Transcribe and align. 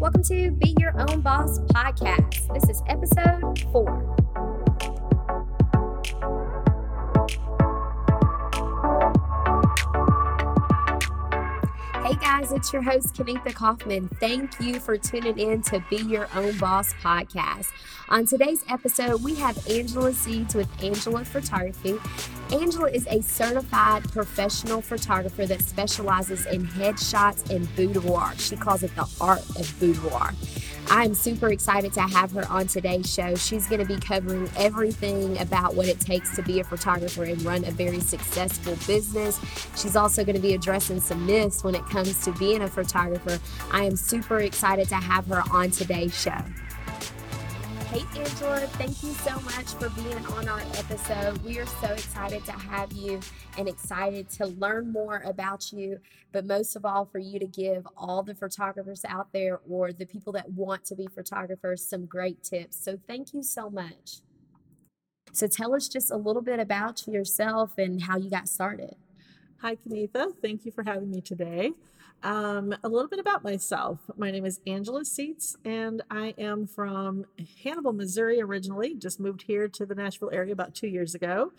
Welcome 0.00 0.22
to 0.24 0.50
Be 0.52 0.74
Your 0.78 0.98
Own 0.98 1.20
Boss 1.20 1.58
podcast. 1.58 2.50
This 2.54 2.70
is 2.70 2.82
episode 2.88 3.58
four. 3.70 4.16
Hey 12.10 12.16
guys, 12.16 12.50
it's 12.50 12.72
your 12.72 12.82
host, 12.82 13.14
Kenitha 13.14 13.54
Kaufman. 13.54 14.08
Thank 14.18 14.58
you 14.58 14.80
for 14.80 14.98
tuning 14.98 15.38
in 15.38 15.62
to 15.62 15.78
Be 15.88 15.98
Your 15.98 16.26
Own 16.34 16.58
Boss 16.58 16.92
podcast. 16.94 17.68
On 18.08 18.26
today's 18.26 18.64
episode, 18.68 19.22
we 19.22 19.36
have 19.36 19.64
Angela 19.68 20.12
Seeds 20.12 20.56
with 20.56 20.68
Angela 20.82 21.24
Photography. 21.24 21.98
Angela 22.50 22.90
is 22.90 23.06
a 23.06 23.22
certified 23.22 24.10
professional 24.10 24.80
photographer 24.80 25.46
that 25.46 25.62
specializes 25.62 26.46
in 26.46 26.66
headshots 26.66 27.48
and 27.48 27.72
boudoir. 27.76 28.34
She 28.38 28.56
calls 28.56 28.82
it 28.82 28.92
the 28.96 29.08
art 29.20 29.48
of 29.50 29.72
boudoir. 29.78 30.32
I'm 30.92 31.14
super 31.14 31.52
excited 31.52 31.92
to 31.92 32.00
have 32.00 32.32
her 32.32 32.44
on 32.48 32.66
today's 32.66 33.08
show. 33.08 33.36
She's 33.36 33.68
going 33.68 33.78
to 33.78 33.86
be 33.86 33.96
covering 34.00 34.50
everything 34.56 35.38
about 35.38 35.76
what 35.76 35.86
it 35.86 36.00
takes 36.00 36.34
to 36.34 36.42
be 36.42 36.58
a 36.58 36.64
photographer 36.64 37.22
and 37.22 37.40
run 37.42 37.64
a 37.64 37.70
very 37.70 38.00
successful 38.00 38.76
business. 38.88 39.38
She's 39.76 39.94
also 39.94 40.24
going 40.24 40.34
to 40.34 40.42
be 40.42 40.52
addressing 40.54 41.00
some 41.00 41.24
myths 41.26 41.62
when 41.62 41.76
it 41.76 41.86
comes 41.86 42.24
to 42.24 42.32
being 42.32 42.62
a 42.62 42.68
photographer. 42.68 43.38
I 43.70 43.84
am 43.84 43.94
super 43.94 44.40
excited 44.40 44.88
to 44.88 44.96
have 44.96 45.26
her 45.28 45.44
on 45.52 45.70
today's 45.70 46.20
show. 46.20 46.42
Hey, 47.90 48.04
Angela, 48.20 48.60
thank 48.78 49.02
you 49.02 49.12
so 49.14 49.40
much 49.40 49.66
for 49.74 49.88
being 50.00 50.24
on 50.26 50.48
our 50.48 50.60
episode. 50.60 51.38
We 51.38 51.58
are 51.58 51.66
so 51.66 51.88
excited 51.88 52.44
to 52.44 52.52
have 52.52 52.92
you 52.92 53.18
and 53.58 53.68
excited 53.68 54.30
to 54.30 54.46
learn 54.46 54.92
more 54.92 55.22
about 55.24 55.72
you, 55.72 55.98
but 56.30 56.46
most 56.46 56.76
of 56.76 56.84
all, 56.84 57.04
for 57.04 57.18
you 57.18 57.40
to 57.40 57.48
give 57.48 57.88
all 57.96 58.22
the 58.22 58.36
photographers 58.36 59.04
out 59.08 59.32
there 59.32 59.58
or 59.68 59.92
the 59.92 60.06
people 60.06 60.32
that 60.34 60.48
want 60.52 60.84
to 60.84 60.94
be 60.94 61.08
photographers 61.08 61.84
some 61.84 62.06
great 62.06 62.44
tips. 62.44 62.80
So, 62.80 62.96
thank 63.08 63.34
you 63.34 63.42
so 63.42 63.68
much. 63.68 64.20
So, 65.32 65.48
tell 65.48 65.74
us 65.74 65.88
just 65.88 66.12
a 66.12 66.16
little 66.16 66.42
bit 66.42 66.60
about 66.60 67.08
yourself 67.08 67.76
and 67.76 68.00
how 68.00 68.18
you 68.18 68.30
got 68.30 68.48
started. 68.48 68.94
Hi, 69.62 69.74
Kenitha. 69.74 70.28
Thank 70.40 70.64
you 70.64 70.70
for 70.70 70.84
having 70.84 71.10
me 71.10 71.22
today. 71.22 71.72
Um, 72.22 72.74
a 72.84 72.88
little 72.88 73.08
bit 73.08 73.18
about 73.18 73.42
myself. 73.42 73.98
My 74.16 74.30
name 74.30 74.44
is 74.44 74.60
Angela 74.66 75.06
Seats, 75.06 75.56
and 75.64 76.02
I 76.10 76.34
am 76.36 76.66
from 76.66 77.24
Hannibal, 77.64 77.94
Missouri 77.94 78.42
originally. 78.42 78.94
Just 78.94 79.20
moved 79.20 79.42
here 79.42 79.68
to 79.68 79.86
the 79.86 79.94
Nashville 79.94 80.30
area 80.30 80.52
about 80.52 80.74
two 80.74 80.88
years 80.88 81.14
ago. 81.14 81.52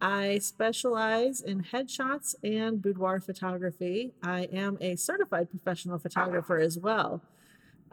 I 0.00 0.38
specialize 0.38 1.42
in 1.42 1.62
headshots 1.62 2.34
and 2.42 2.80
boudoir 2.80 3.20
photography. 3.20 4.14
I 4.22 4.44
am 4.44 4.78
a 4.80 4.96
certified 4.96 5.50
professional 5.50 5.98
photographer 5.98 6.56
as 6.56 6.78
well. 6.78 7.20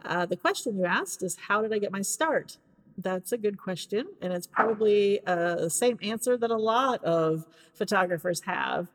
Uh, 0.02 0.24
the 0.24 0.36
question 0.36 0.78
you 0.78 0.86
asked 0.86 1.22
is 1.22 1.36
How 1.48 1.60
did 1.60 1.74
I 1.74 1.78
get 1.78 1.92
my 1.92 2.00
start? 2.00 2.56
That's 2.96 3.32
a 3.32 3.38
good 3.38 3.58
question, 3.58 4.06
and 4.22 4.32
it's 4.32 4.46
probably 4.46 5.20
uh, 5.26 5.56
the 5.56 5.70
same 5.70 5.98
answer 6.00 6.38
that 6.38 6.50
a 6.50 6.56
lot 6.56 7.04
of 7.04 7.44
photographers 7.74 8.40
have. 8.46 8.88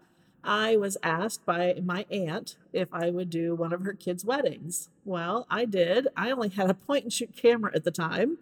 I 0.43 0.75
was 0.75 0.97
asked 1.03 1.45
by 1.45 1.75
my 1.83 2.05
aunt 2.11 2.57
if 2.73 2.89
I 2.93 3.09
would 3.09 3.29
do 3.29 3.55
one 3.55 3.71
of 3.71 3.81
her 3.81 3.93
kids' 3.93 4.25
weddings. 4.25 4.89
Well, 5.05 5.47
I 5.49 5.65
did. 5.65 6.09
I 6.17 6.31
only 6.31 6.49
had 6.49 6.69
a 6.69 6.73
point 6.73 7.05
and 7.05 7.13
shoot 7.13 7.35
camera 7.35 7.71
at 7.73 7.85
the 7.85 7.91
time. 7.91 8.37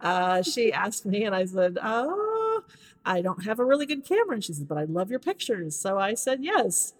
Uh, 0.00 0.42
she 0.42 0.72
asked 0.72 1.04
me, 1.04 1.24
and 1.24 1.34
I 1.34 1.44
said, 1.44 1.78
Oh, 1.82 2.62
I 3.04 3.20
don't 3.20 3.44
have 3.44 3.58
a 3.58 3.64
really 3.64 3.86
good 3.86 4.04
camera. 4.04 4.34
And 4.34 4.44
she 4.44 4.54
said, 4.54 4.68
But 4.68 4.78
I 4.78 4.84
love 4.84 5.10
your 5.10 5.20
pictures. 5.20 5.76
So 5.76 5.98
I 5.98 6.14
said, 6.14 6.42
Yes. 6.42 6.94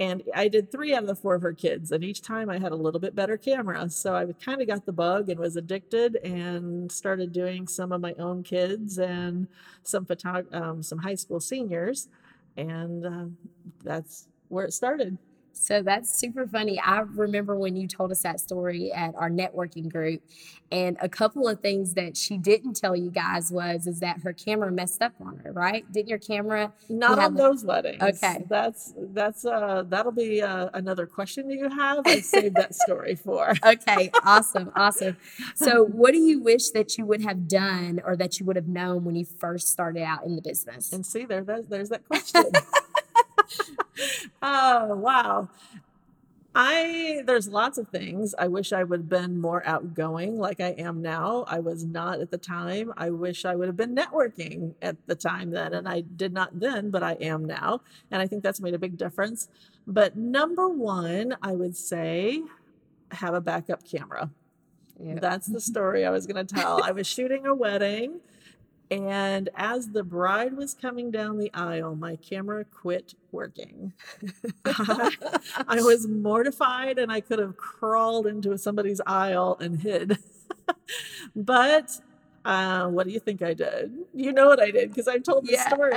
And 0.00 0.22
I 0.32 0.46
did 0.46 0.70
three 0.70 0.94
out 0.94 1.02
of 1.02 1.08
the 1.08 1.16
four 1.16 1.34
of 1.34 1.42
her 1.42 1.52
kids. 1.52 1.90
And 1.90 2.04
each 2.04 2.22
time 2.22 2.48
I 2.48 2.60
had 2.60 2.70
a 2.70 2.76
little 2.76 3.00
bit 3.00 3.16
better 3.16 3.36
camera. 3.36 3.90
So 3.90 4.14
I 4.14 4.26
kind 4.44 4.62
of 4.62 4.68
got 4.68 4.86
the 4.86 4.92
bug 4.92 5.28
and 5.28 5.40
was 5.40 5.56
addicted 5.56 6.16
and 6.24 6.90
started 6.90 7.32
doing 7.32 7.66
some 7.66 7.90
of 7.90 8.00
my 8.00 8.14
own 8.16 8.44
kids 8.44 8.98
and 8.98 9.48
some, 9.82 10.06
photog- 10.06 10.54
um, 10.54 10.84
some 10.84 10.98
high 10.98 11.16
school 11.16 11.40
seniors 11.40 12.06
and 12.58 13.06
uh, 13.06 13.26
that's 13.84 14.28
where 14.48 14.66
it 14.66 14.74
started. 14.74 15.18
So 15.52 15.82
that's 15.82 16.18
super 16.18 16.46
funny. 16.46 16.80
I 16.80 17.00
remember 17.00 17.56
when 17.56 17.76
you 17.76 17.88
told 17.88 18.10
us 18.10 18.22
that 18.22 18.40
story 18.40 18.92
at 18.92 19.14
our 19.16 19.30
networking 19.30 19.90
group, 19.90 20.22
and 20.70 20.96
a 21.00 21.08
couple 21.08 21.48
of 21.48 21.60
things 21.60 21.94
that 21.94 22.16
she 22.16 22.36
didn't 22.36 22.74
tell 22.74 22.94
you 22.94 23.10
guys 23.10 23.50
was 23.50 23.86
is 23.86 24.00
that 24.00 24.20
her 24.20 24.32
camera 24.32 24.70
messed 24.70 25.00
up 25.00 25.14
on 25.20 25.38
her, 25.38 25.52
right? 25.52 25.90
Didn't 25.90 26.08
your 26.08 26.18
camera? 26.18 26.72
Not 26.88 27.18
on 27.18 27.34
those 27.34 27.64
weddings. 27.64 28.02
Okay, 28.02 28.44
that's 28.48 28.92
that's 28.96 29.44
uh 29.44 29.84
that'll 29.88 30.12
be 30.12 30.42
uh, 30.42 30.68
another 30.74 31.06
question 31.06 31.48
that 31.48 31.54
you 31.56 31.68
have. 31.70 32.02
I 32.06 32.20
saved 32.20 32.56
that 32.56 32.74
story 32.74 33.14
for. 33.14 33.54
okay, 33.66 34.10
awesome, 34.24 34.70
awesome. 34.76 35.16
So, 35.54 35.84
what 35.84 36.12
do 36.12 36.18
you 36.18 36.40
wish 36.40 36.70
that 36.70 36.98
you 36.98 37.06
would 37.06 37.22
have 37.22 37.48
done 37.48 38.00
or 38.04 38.16
that 38.16 38.38
you 38.38 38.46
would 38.46 38.56
have 38.56 38.68
known 38.68 39.04
when 39.04 39.16
you 39.16 39.24
first 39.24 39.68
started 39.68 40.02
out 40.02 40.24
in 40.24 40.36
the 40.36 40.42
business? 40.42 40.92
And 40.92 41.04
see, 41.04 41.24
there, 41.24 41.42
there's 41.42 41.88
that 41.88 42.06
question. 42.06 42.44
oh 44.42 44.96
wow 44.96 45.48
I 46.60 47.22
there's 47.24 47.48
lots 47.48 47.78
of 47.78 47.88
things. 47.88 48.34
I 48.36 48.48
wish 48.48 48.72
I 48.72 48.82
would 48.82 49.00
have 49.00 49.08
been 49.08 49.40
more 49.40 49.64
outgoing 49.64 50.38
like 50.38 50.60
I 50.60 50.70
am 50.70 51.00
now. 51.00 51.44
I 51.46 51.60
was 51.60 51.84
not 51.84 52.20
at 52.20 52.32
the 52.32 52.38
time. 52.38 52.92
I 52.96 53.10
wish 53.10 53.44
I 53.44 53.54
would 53.54 53.68
have 53.68 53.76
been 53.76 53.94
networking 53.94 54.74
at 54.82 54.96
the 55.06 55.14
time 55.14 55.50
then 55.50 55.72
and 55.72 55.88
I 55.88 56.00
did 56.00 56.32
not 56.32 56.58
then, 56.58 56.90
but 56.90 57.04
I 57.04 57.12
am 57.20 57.44
now. 57.44 57.82
And 58.10 58.20
I 58.20 58.26
think 58.26 58.42
that's 58.42 58.60
made 58.60 58.74
a 58.74 58.78
big 58.78 58.96
difference. 58.96 59.48
But 59.86 60.16
number 60.16 60.68
1, 60.68 61.36
I 61.42 61.52
would 61.52 61.76
say 61.76 62.42
have 63.12 63.34
a 63.34 63.40
backup 63.40 63.84
camera. 63.84 64.30
Yep. 65.00 65.20
That's 65.20 65.46
the 65.46 65.60
story 65.60 66.04
I 66.04 66.10
was 66.10 66.26
going 66.26 66.44
to 66.44 66.54
tell. 66.54 66.82
I 66.82 66.90
was 66.90 67.06
shooting 67.06 67.46
a 67.46 67.54
wedding 67.54 68.18
and 68.90 69.50
as 69.54 69.90
the 69.90 70.02
bride 70.02 70.56
was 70.56 70.72
coming 70.72 71.10
down 71.10 71.38
the 71.38 71.52
aisle, 71.52 71.94
my 71.94 72.16
camera 72.16 72.64
quit 72.64 73.14
working. 73.32 73.92
I, 74.64 75.10
was 75.80 76.06
mortified 76.06 76.98
and 76.98 77.12
I 77.12 77.20
could 77.20 77.38
have 77.38 77.56
crawled 77.56 78.26
into 78.26 78.56
somebody's 78.56 79.00
aisle 79.06 79.58
and 79.60 79.80
hid. 79.80 80.18
but 81.36 82.00
uh, 82.44 82.88
what 82.88 83.06
do 83.06 83.12
you 83.12 83.20
think 83.20 83.42
I 83.42 83.52
did? 83.52 83.92
You 84.14 84.32
know 84.32 84.46
what 84.46 84.60
I 84.60 84.70
did 84.70 84.88
because 84.88 85.06
I've 85.06 85.22
told 85.22 85.46
the 85.46 85.52
yeah, 85.52 85.68
story. 85.68 85.92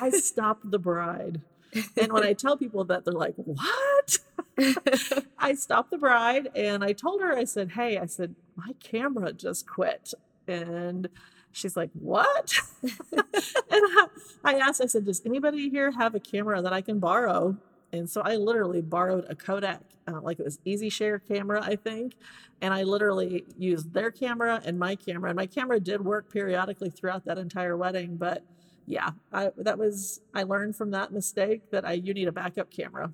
I 0.00 0.10
stopped 0.10 0.70
the 0.70 0.78
bride. 0.78 1.40
And 1.96 2.12
when 2.12 2.24
I 2.24 2.34
tell 2.34 2.56
people 2.56 2.84
that, 2.84 3.04
they're 3.04 3.14
like, 3.14 3.34
what? 3.36 4.18
I 5.38 5.54
stopped 5.54 5.90
the 5.90 5.98
bride 5.98 6.48
and 6.54 6.84
I 6.84 6.92
told 6.92 7.20
her, 7.22 7.36
I 7.36 7.44
said, 7.44 7.72
hey, 7.72 7.98
I 7.98 8.06
said, 8.06 8.34
my 8.54 8.74
camera 8.80 9.32
just 9.32 9.66
quit. 9.66 10.12
And 10.46 11.08
She's 11.54 11.76
like, 11.76 11.90
What? 11.94 12.54
and 12.82 12.92
I, 13.70 14.06
I 14.44 14.54
asked, 14.54 14.82
I 14.82 14.86
said, 14.86 15.04
Does 15.04 15.22
anybody 15.24 15.70
here 15.70 15.90
have 15.92 16.14
a 16.14 16.20
camera 16.20 16.60
that 16.62 16.72
I 16.72 16.80
can 16.80 16.98
borrow? 16.98 17.56
And 17.92 18.10
so 18.10 18.22
I 18.22 18.36
literally 18.36 18.82
borrowed 18.82 19.24
a 19.28 19.36
Kodak, 19.36 19.80
uh, 20.08 20.20
like 20.20 20.40
it 20.40 20.44
was 20.44 20.58
Easy 20.64 20.88
Share 20.88 21.20
camera, 21.20 21.60
I 21.62 21.76
think. 21.76 22.16
And 22.60 22.74
I 22.74 22.82
literally 22.82 23.44
used 23.56 23.92
their 23.94 24.10
camera 24.10 24.60
and 24.64 24.78
my 24.78 24.96
camera. 24.96 25.30
And 25.30 25.36
my 25.36 25.46
camera 25.46 25.78
did 25.78 26.04
work 26.04 26.28
periodically 26.28 26.90
throughout 26.90 27.24
that 27.26 27.38
entire 27.38 27.76
wedding. 27.76 28.16
But 28.16 28.42
yeah, 28.86 29.10
I, 29.32 29.50
that 29.58 29.78
was, 29.78 30.20
I 30.34 30.42
learned 30.42 30.74
from 30.74 30.90
that 30.90 31.12
mistake 31.12 31.70
that 31.70 31.84
I, 31.84 31.92
you 31.92 32.12
need 32.14 32.26
a 32.26 32.32
backup 32.32 32.68
camera. 32.68 33.12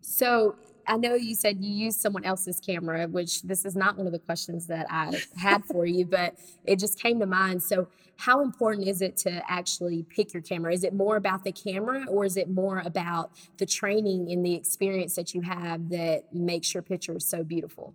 So 0.00 0.56
I 0.86 0.96
know 0.96 1.14
you 1.14 1.34
said 1.34 1.62
you 1.62 1.72
used 1.72 2.00
someone 2.00 2.24
else's 2.24 2.60
camera, 2.60 3.06
which 3.06 3.42
this 3.42 3.64
is 3.64 3.76
not 3.76 3.96
one 3.96 4.06
of 4.06 4.12
the 4.12 4.18
questions 4.18 4.66
that 4.66 4.86
I 4.90 5.22
had 5.36 5.64
for 5.70 5.86
you, 5.86 6.04
but 6.04 6.36
it 6.64 6.78
just 6.78 7.00
came 7.00 7.20
to 7.20 7.26
mind. 7.26 7.62
So, 7.62 7.88
how 8.16 8.42
important 8.42 8.86
is 8.86 9.02
it 9.02 9.16
to 9.18 9.42
actually 9.50 10.04
pick 10.04 10.32
your 10.32 10.42
camera? 10.42 10.72
Is 10.72 10.84
it 10.84 10.94
more 10.94 11.16
about 11.16 11.42
the 11.42 11.50
camera 11.50 12.04
or 12.08 12.24
is 12.24 12.36
it 12.36 12.48
more 12.48 12.80
about 12.84 13.32
the 13.56 13.66
training 13.66 14.30
and 14.30 14.46
the 14.46 14.54
experience 14.54 15.16
that 15.16 15.34
you 15.34 15.40
have 15.40 15.88
that 15.88 16.32
makes 16.32 16.72
your 16.74 16.82
pictures 16.84 17.26
so 17.26 17.42
beautiful? 17.42 17.92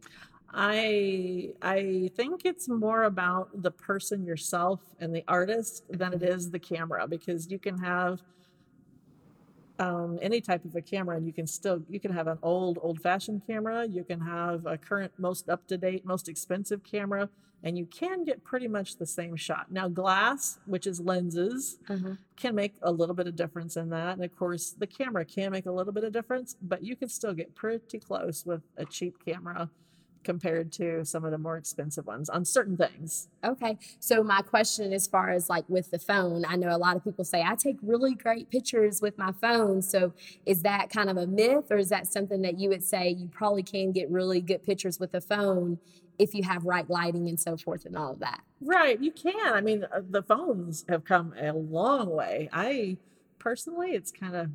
I 0.53 1.51
I 1.61 2.11
think 2.15 2.41
it's 2.43 2.67
more 2.67 3.03
about 3.03 3.61
the 3.61 3.71
person 3.71 4.25
yourself 4.25 4.81
and 4.99 5.15
the 5.15 5.23
artist 5.27 5.83
than 5.89 6.13
it 6.13 6.21
mm-hmm. 6.21 6.33
is 6.33 6.51
the 6.51 6.59
camera 6.59 7.07
because 7.07 7.49
you 7.49 7.59
can 7.59 7.77
have 7.77 8.21
um, 9.79 10.19
any 10.21 10.41
type 10.41 10.65
of 10.65 10.75
a 10.75 10.81
camera 10.81 11.15
and 11.15 11.25
you 11.25 11.33
can 11.33 11.47
still 11.47 11.81
you 11.89 11.99
can 11.99 12.11
have 12.11 12.27
an 12.27 12.37
old 12.43 12.77
old 12.81 13.01
fashioned 13.01 13.41
camera 13.47 13.87
you 13.87 14.03
can 14.03 14.19
have 14.19 14.65
a 14.65 14.77
current 14.77 15.11
most 15.17 15.49
up 15.49 15.65
to 15.67 15.77
date 15.77 16.05
most 16.05 16.27
expensive 16.27 16.83
camera 16.83 17.29
and 17.63 17.77
you 17.77 17.85
can 17.85 18.23
get 18.23 18.43
pretty 18.43 18.67
much 18.67 18.97
the 18.97 19.05
same 19.05 19.35
shot 19.35 19.71
now 19.71 19.87
glass 19.87 20.59
which 20.65 20.85
is 20.85 20.99
lenses 20.99 21.79
uh-huh. 21.89 22.11
can 22.35 22.53
make 22.53 22.75
a 22.81 22.91
little 22.91 23.15
bit 23.15 23.27
of 23.27 23.35
difference 23.35 23.77
in 23.77 23.89
that 23.89 24.15
and 24.15 24.23
of 24.23 24.35
course 24.37 24.75
the 24.77 24.87
camera 24.87 25.23
can 25.23 25.51
make 25.51 25.65
a 25.65 25.71
little 25.71 25.93
bit 25.93 26.03
of 26.03 26.11
difference 26.11 26.55
but 26.61 26.83
you 26.83 26.95
can 26.95 27.07
still 27.07 27.33
get 27.33 27.55
pretty 27.55 27.99
close 27.99 28.45
with 28.45 28.61
a 28.77 28.85
cheap 28.85 29.23
camera 29.25 29.69
compared 30.23 30.71
to 30.73 31.03
some 31.05 31.25
of 31.25 31.31
the 31.31 31.37
more 31.37 31.57
expensive 31.57 32.05
ones 32.05 32.29
on 32.29 32.45
certain 32.45 32.77
things. 32.77 33.29
Okay. 33.43 33.77
So 33.99 34.23
my 34.23 34.41
question 34.41 34.93
as 34.93 35.07
far 35.07 35.29
as 35.29 35.49
like 35.49 35.67
with 35.69 35.91
the 35.91 35.99
phone, 35.99 36.43
I 36.47 36.55
know 36.55 36.75
a 36.75 36.77
lot 36.77 36.95
of 36.95 37.03
people 37.03 37.23
say 37.23 37.41
I 37.41 37.55
take 37.55 37.77
really 37.81 38.15
great 38.15 38.49
pictures 38.49 39.01
with 39.01 39.17
my 39.17 39.31
phone. 39.31 39.81
So 39.81 40.13
is 40.45 40.61
that 40.63 40.89
kind 40.89 41.09
of 41.09 41.17
a 41.17 41.27
myth 41.27 41.65
or 41.71 41.77
is 41.77 41.89
that 41.89 42.07
something 42.07 42.41
that 42.41 42.59
you 42.59 42.69
would 42.69 42.83
say 42.83 43.09
you 43.09 43.27
probably 43.27 43.63
can 43.63 43.91
get 43.91 44.09
really 44.09 44.41
good 44.41 44.63
pictures 44.63 44.99
with 44.99 45.13
a 45.13 45.21
phone 45.21 45.79
if 46.17 46.33
you 46.33 46.43
have 46.43 46.65
right 46.65 46.89
lighting 46.89 47.29
and 47.29 47.39
so 47.39 47.55
forth 47.55 47.85
and 47.85 47.95
all 47.95 48.11
of 48.11 48.19
that? 48.19 48.41
Right, 48.61 49.01
you 49.01 49.11
can. 49.11 49.53
I 49.53 49.61
mean, 49.61 49.85
uh, 49.85 50.01
the 50.07 50.21
phones 50.21 50.85
have 50.89 51.05
come 51.05 51.33
a 51.39 51.53
long 51.53 52.09
way. 52.09 52.49
I 52.51 52.97
personally, 53.39 53.91
it's 53.91 54.11
kind 54.11 54.35
of 54.35 54.49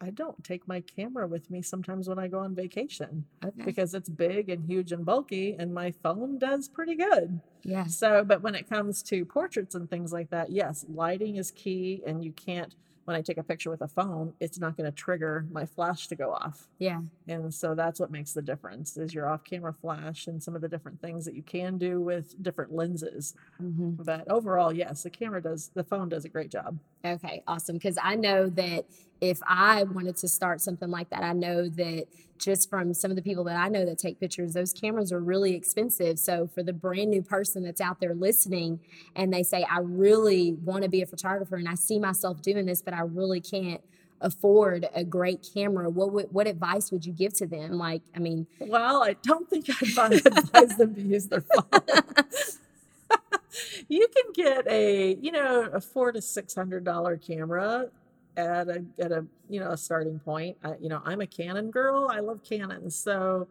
I 0.00 0.10
don't 0.10 0.42
take 0.44 0.66
my 0.68 0.80
camera 0.80 1.26
with 1.26 1.50
me 1.50 1.62
sometimes 1.62 2.08
when 2.08 2.18
I 2.18 2.28
go 2.28 2.38
on 2.38 2.54
vacation 2.54 3.24
Okay. 3.44 3.62
because 3.64 3.94
it's 3.94 4.08
big 4.08 4.48
and 4.48 4.64
huge 4.64 4.92
and 4.92 5.04
bulky, 5.04 5.56
and 5.58 5.72
my 5.72 5.90
phone 5.90 6.38
does 6.38 6.68
pretty 6.68 6.94
good. 6.94 7.40
Yeah. 7.62 7.86
So, 7.86 8.24
but 8.24 8.42
when 8.42 8.54
it 8.54 8.68
comes 8.68 9.02
to 9.04 9.24
portraits 9.24 9.74
and 9.74 9.88
things 9.88 10.12
like 10.12 10.30
that, 10.30 10.50
yes, 10.50 10.84
lighting 10.88 11.36
is 11.36 11.50
key, 11.50 12.02
and 12.06 12.24
you 12.24 12.32
can't. 12.32 12.74
When 13.04 13.16
I 13.16 13.20
take 13.20 13.36
a 13.38 13.42
picture 13.42 13.68
with 13.68 13.80
a 13.82 13.88
phone, 13.88 14.32
it's 14.38 14.60
not 14.60 14.76
going 14.76 14.88
to 14.88 14.94
trigger 14.96 15.44
my 15.50 15.66
flash 15.66 16.06
to 16.06 16.14
go 16.14 16.32
off. 16.32 16.68
Yeah. 16.78 17.00
And 17.26 17.52
so 17.52 17.74
that's 17.74 17.98
what 17.98 18.12
makes 18.12 18.32
the 18.32 18.42
difference 18.42 18.96
is 18.96 19.12
your 19.12 19.28
off-camera 19.28 19.72
flash 19.72 20.28
and 20.28 20.40
some 20.40 20.54
of 20.54 20.62
the 20.62 20.68
different 20.68 21.00
things 21.00 21.24
that 21.24 21.34
you 21.34 21.42
can 21.42 21.78
do 21.78 22.00
with 22.00 22.40
different 22.40 22.72
lenses. 22.72 23.34
hmm 23.58 23.90
But 23.98 24.30
overall, 24.30 24.72
yes, 24.72 25.02
the 25.02 25.10
camera 25.10 25.42
does 25.42 25.72
the 25.74 25.82
phone 25.82 26.10
does 26.10 26.24
a 26.24 26.28
great 26.28 26.48
job. 26.52 26.78
Okay, 27.04 27.42
awesome. 27.48 27.74
Because 27.74 27.98
I 28.00 28.14
know 28.14 28.48
that 28.50 28.84
if 29.22 29.38
I 29.46 29.84
wanted 29.84 30.16
to 30.16 30.28
start 30.28 30.60
something 30.60 30.90
like 30.90 31.08
that, 31.10 31.22
I 31.22 31.32
know 31.32 31.68
that 31.68 32.06
just 32.40 32.68
from 32.68 32.92
some 32.92 33.12
of 33.12 33.16
the 33.16 33.22
people 33.22 33.44
that 33.44 33.56
I 33.56 33.68
know 33.68 33.86
that 33.86 33.96
take 33.96 34.18
pictures, 34.18 34.52
those 34.52 34.72
cameras 34.72 35.12
are 35.12 35.20
really 35.20 35.54
expensive. 35.54 36.18
So 36.18 36.48
for 36.52 36.64
the 36.64 36.72
brand 36.72 37.10
new 37.10 37.22
person 37.22 37.62
that's 37.62 37.80
out 37.80 38.00
there 38.00 38.16
listening 38.16 38.80
and 39.14 39.32
they 39.32 39.44
say, 39.44 39.62
I 39.62 39.78
really 39.78 40.54
want 40.54 40.82
to 40.82 40.90
be 40.90 41.02
a 41.02 41.06
photographer 41.06 41.54
and 41.54 41.68
I 41.68 41.76
see 41.76 42.00
myself 42.00 42.42
doing 42.42 42.66
this, 42.66 42.82
but 42.82 42.94
I 42.94 43.02
really 43.02 43.40
can't 43.40 43.80
afford 44.20 44.88
a 44.92 45.04
great 45.04 45.48
camera, 45.54 45.88
what 45.88 46.12
would, 46.12 46.32
what 46.32 46.48
advice 46.48 46.90
would 46.90 47.06
you 47.06 47.12
give 47.12 47.32
to 47.34 47.46
them? 47.46 47.78
Like, 47.78 48.02
I 48.16 48.18
mean, 48.18 48.48
Well, 48.58 49.04
I 49.04 49.14
don't 49.22 49.48
think 49.48 49.66
I'd 49.70 50.12
advise 50.26 50.76
them 50.76 50.96
to 50.96 51.00
use 51.00 51.28
their 51.28 51.42
phone. 51.42 51.70
you 53.88 54.08
can 54.08 54.32
get 54.34 54.66
a, 54.66 55.14
you 55.14 55.30
know, 55.30 55.70
a 55.72 55.80
four 55.80 56.10
to 56.10 56.20
six 56.20 56.56
hundred 56.56 56.84
dollar 56.84 57.16
camera 57.16 57.88
at 58.36 58.68
a 58.68 58.84
at 58.98 59.12
a 59.12 59.24
you 59.48 59.60
know 59.60 59.70
a 59.70 59.76
starting 59.76 60.18
point. 60.18 60.56
I, 60.64 60.74
you 60.80 60.88
know, 60.88 61.02
I'm 61.04 61.20
a 61.20 61.26
Canon 61.26 61.70
girl. 61.70 62.08
I 62.10 62.20
love 62.20 62.42
Canon, 62.42 62.90
so 62.90 63.48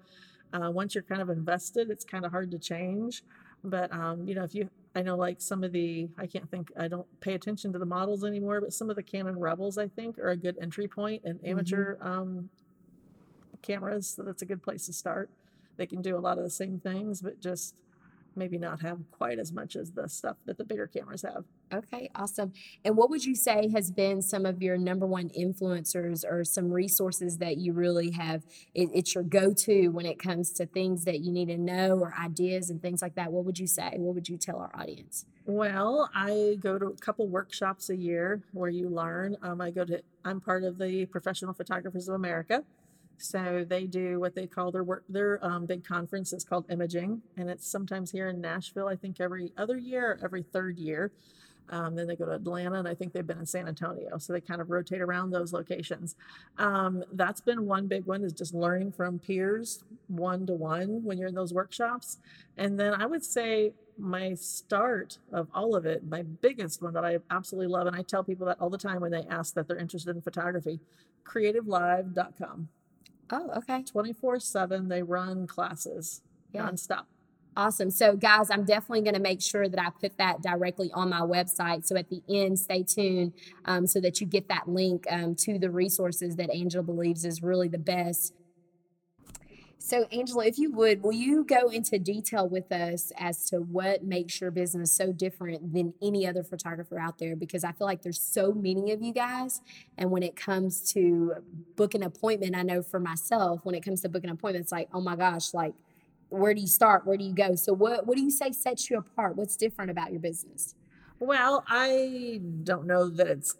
uh, 0.53 0.69
once 0.71 0.95
you're 0.95 1.03
kind 1.03 1.21
of 1.21 1.29
invested, 1.29 1.89
it's 1.89 2.05
kind 2.05 2.25
of 2.25 2.31
hard 2.31 2.51
to 2.51 2.59
change. 2.59 3.23
But 3.63 3.91
um, 3.93 4.27
you 4.27 4.35
know, 4.35 4.43
if 4.43 4.55
you, 4.55 4.69
I 4.95 5.01
know 5.01 5.15
like 5.15 5.39
some 5.39 5.63
of 5.63 5.71
the, 5.71 6.09
I 6.17 6.25
can't 6.25 6.49
think, 6.49 6.71
I 6.77 6.87
don't 6.87 7.07
pay 7.21 7.33
attention 7.33 7.71
to 7.73 7.79
the 7.79 7.85
models 7.85 8.23
anymore, 8.23 8.59
but 8.59 8.73
some 8.73 8.89
of 8.89 8.95
the 8.95 9.03
Canon 9.03 9.39
Rebels, 9.39 9.77
I 9.77 9.87
think, 9.87 10.17
are 10.19 10.29
a 10.29 10.37
good 10.37 10.57
entry 10.61 10.87
point 10.87 11.21
and 11.25 11.39
amateur 11.45 11.97
um, 12.01 12.49
cameras. 13.61 14.07
So 14.07 14.23
that's 14.23 14.41
a 14.41 14.45
good 14.45 14.63
place 14.63 14.87
to 14.87 14.93
start. 14.93 15.29
They 15.77 15.85
can 15.85 16.01
do 16.01 16.17
a 16.17 16.19
lot 16.19 16.37
of 16.37 16.43
the 16.43 16.49
same 16.49 16.79
things, 16.79 17.21
but 17.21 17.39
just 17.39 17.75
maybe 18.35 18.57
not 18.57 18.81
have 18.81 18.99
quite 19.11 19.39
as 19.39 19.51
much 19.51 19.75
as 19.75 19.91
the 19.91 20.07
stuff 20.07 20.37
that 20.45 20.57
the 20.57 20.63
bigger 20.63 20.87
cameras 20.87 21.21
have. 21.23 21.45
Okay, 21.73 22.09
awesome. 22.15 22.53
And 22.83 22.97
what 22.97 23.09
would 23.09 23.25
you 23.25 23.35
say 23.35 23.69
has 23.73 23.91
been 23.91 24.21
some 24.21 24.45
of 24.45 24.61
your 24.61 24.77
number 24.77 25.05
one 25.05 25.29
influencers 25.29 26.23
or 26.29 26.43
some 26.43 26.71
resources 26.71 27.37
that 27.37 27.57
you 27.57 27.73
really 27.73 28.11
have? 28.11 28.43
It, 28.73 28.89
it's 28.93 29.15
your 29.15 29.23
go 29.23 29.53
to 29.53 29.89
when 29.89 30.05
it 30.05 30.19
comes 30.19 30.51
to 30.53 30.65
things 30.65 31.05
that 31.05 31.21
you 31.21 31.31
need 31.31 31.47
to 31.47 31.57
know 31.57 31.97
or 31.99 32.13
ideas 32.19 32.69
and 32.69 32.81
things 32.81 33.01
like 33.01 33.15
that. 33.15 33.31
What 33.31 33.45
would 33.45 33.59
you 33.59 33.67
say? 33.67 33.93
What 33.97 34.15
would 34.15 34.27
you 34.27 34.37
tell 34.37 34.57
our 34.57 34.71
audience? 34.75 35.25
Well, 35.45 36.09
I 36.13 36.57
go 36.59 36.77
to 36.77 36.87
a 36.87 36.97
couple 36.97 37.27
workshops 37.27 37.89
a 37.89 37.95
year 37.95 38.43
where 38.53 38.69
you 38.69 38.89
learn. 38.89 39.37
Um, 39.41 39.59
I 39.59 39.71
go 39.71 39.83
to, 39.85 40.01
I'm 40.23 40.39
part 40.39 40.63
of 40.63 40.77
the 40.77 41.05
Professional 41.07 41.53
Photographers 41.53 42.07
of 42.07 42.15
America. 42.15 42.63
So 43.21 43.65
they 43.67 43.85
do 43.85 44.19
what 44.19 44.35
they 44.35 44.47
call 44.47 44.71
their 44.71 44.83
work, 44.83 45.03
their 45.07 45.43
um, 45.45 45.65
big 45.65 45.85
conference 45.85 46.33
is 46.33 46.43
called 46.43 46.65
Imaging, 46.71 47.21
and 47.37 47.49
it's 47.49 47.67
sometimes 47.67 48.11
here 48.11 48.29
in 48.29 48.41
Nashville. 48.41 48.87
I 48.87 48.95
think 48.95 49.21
every 49.21 49.51
other 49.57 49.77
year, 49.77 50.19
every 50.23 50.43
third 50.43 50.77
year. 50.77 51.11
Um, 51.69 51.95
then 51.95 52.05
they 52.05 52.17
go 52.17 52.25
to 52.25 52.33
Atlanta, 52.33 52.79
and 52.79 52.87
I 52.87 52.93
think 52.93 53.13
they've 53.13 53.25
been 53.25 53.39
in 53.39 53.45
San 53.45 53.67
Antonio. 53.67 54.17
So 54.17 54.33
they 54.33 54.41
kind 54.41 54.59
of 54.59 54.69
rotate 54.69 54.99
around 54.99 55.29
those 55.29 55.53
locations. 55.53 56.15
Um, 56.57 57.03
that's 57.13 57.39
been 57.39 57.65
one 57.65 57.87
big 57.87 58.05
one 58.05 58.23
is 58.23 58.33
just 58.33 58.53
learning 58.53 58.91
from 58.91 59.19
peers 59.19 59.83
one 60.07 60.45
to 60.47 60.53
one 60.53 61.01
when 61.03 61.17
you're 61.17 61.29
in 61.29 61.35
those 61.35 61.53
workshops. 61.53 62.17
And 62.57 62.77
then 62.77 62.93
I 62.93 63.05
would 63.05 63.23
say 63.23 63.73
my 63.97 64.33
start 64.33 65.19
of 65.31 65.47
all 65.53 65.75
of 65.75 65.85
it, 65.85 66.03
my 66.03 66.23
biggest 66.23 66.81
one 66.81 66.93
that 66.93 67.05
I 67.05 67.19
absolutely 67.29 67.71
love, 67.71 67.87
and 67.87 67.95
I 67.95 68.01
tell 68.01 68.23
people 68.23 68.47
that 68.47 68.59
all 68.59 68.69
the 68.69 68.77
time 68.77 68.99
when 68.99 69.11
they 69.11 69.25
ask 69.29 69.53
that 69.53 69.67
they're 69.67 69.77
interested 69.77 70.13
in 70.15 70.21
photography, 70.21 70.79
creativelive.com. 71.23 72.67
Oh, 73.31 73.49
okay. 73.57 73.83
24 73.83 74.39
7, 74.39 74.87
they 74.89 75.03
run 75.03 75.47
classes 75.47 76.21
Yeah. 76.53 76.69
nonstop. 76.69 77.05
Awesome. 77.55 77.89
So, 77.91 78.15
guys, 78.15 78.49
I'm 78.49 78.63
definitely 78.63 79.01
going 79.01 79.13
to 79.13 79.19
make 79.19 79.41
sure 79.41 79.67
that 79.67 79.79
I 79.79 79.89
put 79.89 80.17
that 80.17 80.41
directly 80.41 80.89
on 80.93 81.09
my 81.09 81.19
website. 81.19 81.85
So, 81.85 81.97
at 81.97 82.09
the 82.09 82.21
end, 82.29 82.57
stay 82.59 82.83
tuned 82.83 83.33
um, 83.65 83.87
so 83.87 83.99
that 83.99 84.21
you 84.21 84.27
get 84.27 84.47
that 84.47 84.69
link 84.69 85.05
um, 85.09 85.35
to 85.35 85.59
the 85.59 85.69
resources 85.69 86.37
that 86.37 86.49
Angela 86.49 86.83
believes 86.83 87.25
is 87.25 87.43
really 87.43 87.67
the 87.67 87.77
best. 87.77 88.33
So, 89.83 90.05
Angela, 90.11 90.45
if 90.45 90.59
you 90.59 90.71
would, 90.73 91.01
will 91.01 91.11
you 91.11 91.43
go 91.43 91.69
into 91.69 91.97
detail 91.97 92.47
with 92.47 92.71
us 92.71 93.11
as 93.17 93.49
to 93.49 93.57
what 93.57 94.03
makes 94.03 94.39
your 94.39 94.51
business 94.51 94.91
so 94.91 95.11
different 95.11 95.73
than 95.73 95.95
any 96.03 96.27
other 96.27 96.43
photographer 96.43 96.99
out 96.99 97.17
there? 97.17 97.35
Because 97.35 97.63
I 97.63 97.71
feel 97.71 97.87
like 97.87 98.03
there's 98.03 98.21
so 98.21 98.53
many 98.53 98.91
of 98.91 99.01
you 99.01 99.11
guys. 99.11 99.59
And 99.97 100.11
when 100.11 100.21
it 100.21 100.35
comes 100.35 100.93
to 100.93 101.33
book 101.75 101.95
an 101.95 102.03
appointment, 102.03 102.55
I 102.55 102.61
know 102.61 102.83
for 102.83 102.99
myself, 102.99 103.61
when 103.63 103.73
it 103.73 103.83
comes 103.83 104.01
to 104.01 104.09
booking 104.09 104.29
an 104.29 104.35
appointment, 104.35 104.63
it's 104.63 104.71
like, 104.71 104.87
oh 104.93 105.01
my 105.01 105.15
gosh, 105.15 105.51
like, 105.51 105.73
where 106.29 106.53
do 106.53 106.61
you 106.61 106.67
start? 106.67 107.07
Where 107.07 107.17
do 107.17 107.23
you 107.23 107.33
go? 107.33 107.55
So 107.55 107.73
what 107.73 108.05
what 108.05 108.17
do 108.17 108.23
you 108.23 108.31
say 108.31 108.51
sets 108.51 108.87
you 108.87 108.99
apart? 108.99 109.35
What's 109.35 109.57
different 109.57 109.89
about 109.89 110.11
your 110.11 110.21
business? 110.21 110.75
Well, 111.19 111.65
I 111.67 112.39
don't 112.63 112.85
know 112.85 113.09
that 113.09 113.27
it's, 113.27 113.57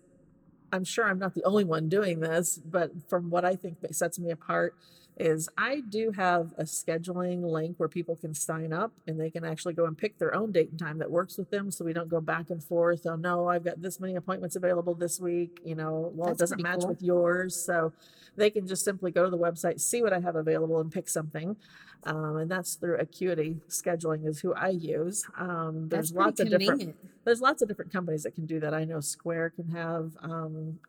I'm 0.71 0.83
sure 0.83 1.09
I'm 1.09 1.19
not 1.19 1.33
the 1.33 1.44
only 1.44 1.63
one 1.63 1.89
doing 1.89 2.19
this, 2.19 2.59
but 2.63 2.91
from 3.09 3.31
what 3.31 3.44
I 3.44 3.56
think 3.56 3.77
sets 3.91 4.19
me 4.19 4.29
apart 4.29 4.75
is 5.18 5.50
I 5.58 5.81
do 5.81 6.12
have 6.12 6.54
a 6.58 6.63
scheduling 6.63 7.44
link 7.44 7.75
where 7.78 7.90
people 7.90 8.16
can 8.16 8.34
sign 8.34 8.74
up 8.74 8.92
and 9.08 9.19
they 9.19 9.30
can 9.30 9.44
actually 9.44 9.74
go 9.74 9.86
and 9.86 9.98
pick 9.98 10.18
their 10.18 10.34
own 10.34 10.52
date 10.52 10.72
and 10.72 10.80
time 10.80 10.98
that 11.00 11.12
works 11.12 11.38
with 11.38 11.52
them. 11.52 11.69
So 11.72 11.86
we 11.86 11.94
don't 11.94 12.10
go 12.10 12.22
back 12.22 12.50
and 12.50 12.63
forth. 12.63 13.06
Oh, 13.06 13.16
no, 13.16 13.48
I've 13.48 13.63
got 13.63 13.81
this 13.81 14.00
many 14.00 14.16
appointments 14.16 14.56
available 14.56 14.96
this 14.96 15.19
week. 15.19 15.60
You 15.63 15.75
know, 15.75 16.12
well, 16.13 16.30
That's 16.30 16.40
it 16.40 16.44
doesn't 16.44 16.62
match 16.62 16.80
cool. 16.80 16.90
with 16.90 17.02
yours. 17.02 17.56
So 17.56 17.94
they 18.36 18.50
can 18.50 18.68
just 18.68 18.84
simply 18.84 19.12
go 19.12 19.24
to 19.24 19.30
the 19.30 19.38
website, 19.38 19.80
see 19.80 20.02
what 20.02 20.13
I 20.13 20.19
have 20.19 20.36
available, 20.36 20.80
and 20.80 20.92
pick 20.92 21.10
something. 21.10 21.56
Um, 22.04 22.38
and 22.38 22.50
that's 22.50 22.75
through 22.75 22.98
Acuity 22.98 23.58
Scheduling 23.69 24.25
is 24.25 24.40
who 24.40 24.54
I 24.54 24.69
use. 24.69 25.24
Um, 25.38 25.88
there's 25.89 26.12
lots 26.12 26.39
of 26.39 26.50
different 26.50 26.96
there's 27.24 27.41
lots 27.41 27.62
of 27.62 27.68
different 27.68 27.94
companies 27.94 28.24
that 28.24 28.34
can 28.34 28.46
do 28.46 28.60
that. 28.60 28.74
I 28.74 28.86
know 28.86 29.00
Square 29.00 29.51
can 29.51 29.68
have, 29.70 30.12
um, 30.22 30.80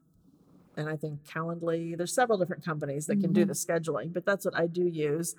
and 0.77 0.89
I 0.89 0.97
think 0.97 1.25
Calendly. 1.25 1.97
There's 1.97 2.13
several 2.13 2.39
different 2.39 2.65
companies 2.65 3.07
that 3.07 3.21
can 3.21 3.33
do 3.33 3.45
Mhm. 3.45 3.49
the 3.49 3.55
scheduling, 3.55 4.13
but 4.13 4.25
that's 4.25 4.45
what 4.45 4.57
I 4.57 4.67
do 4.67 4.85
use. 4.87 5.35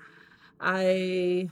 I 0.59 1.49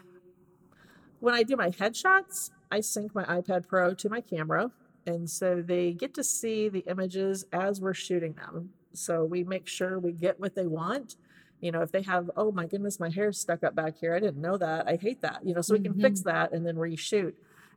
when 1.19 1.35
I 1.35 1.43
do 1.43 1.55
my 1.55 1.69
headshots, 1.69 2.49
I 2.71 2.81
sync 2.81 3.13
my 3.13 3.23
iPad 3.25 3.67
Pro 3.67 3.93
to 3.93 4.09
my 4.09 4.21
camera, 4.21 4.71
and 5.05 5.29
so 5.29 5.61
they 5.61 5.93
get 5.93 6.13
to 6.15 6.23
see 6.23 6.67
the 6.67 6.79
images 6.87 7.45
as 7.53 7.79
we're 7.79 7.93
shooting 7.93 8.33
them. 8.33 8.71
So 8.93 9.23
we 9.23 9.43
make 9.43 9.67
sure 9.67 9.99
we 9.99 10.13
get 10.13 10.39
what 10.39 10.55
they 10.55 10.65
want. 10.67 11.15
You 11.59 11.71
know, 11.71 11.81
if 11.81 11.91
they 11.91 12.01
have, 12.01 12.31
oh 12.35 12.51
my 12.51 12.65
goodness, 12.65 12.99
my 12.99 13.09
hair's 13.09 13.39
stuck 13.39 13.63
up 13.63 13.75
back 13.75 13.97
here. 13.99 14.15
I 14.15 14.19
didn't 14.19 14.41
know 14.41 14.57
that. 14.57 14.87
I 14.87 14.95
hate 14.95 15.21
that. 15.21 15.45
You 15.45 15.53
know, 15.53 15.61
so 15.61 15.75
we 15.75 15.79
can 15.79 15.93
fix 15.93 16.21
that 16.21 16.53
and 16.53 16.65
then 16.65 16.75
reshoot. 16.75 17.33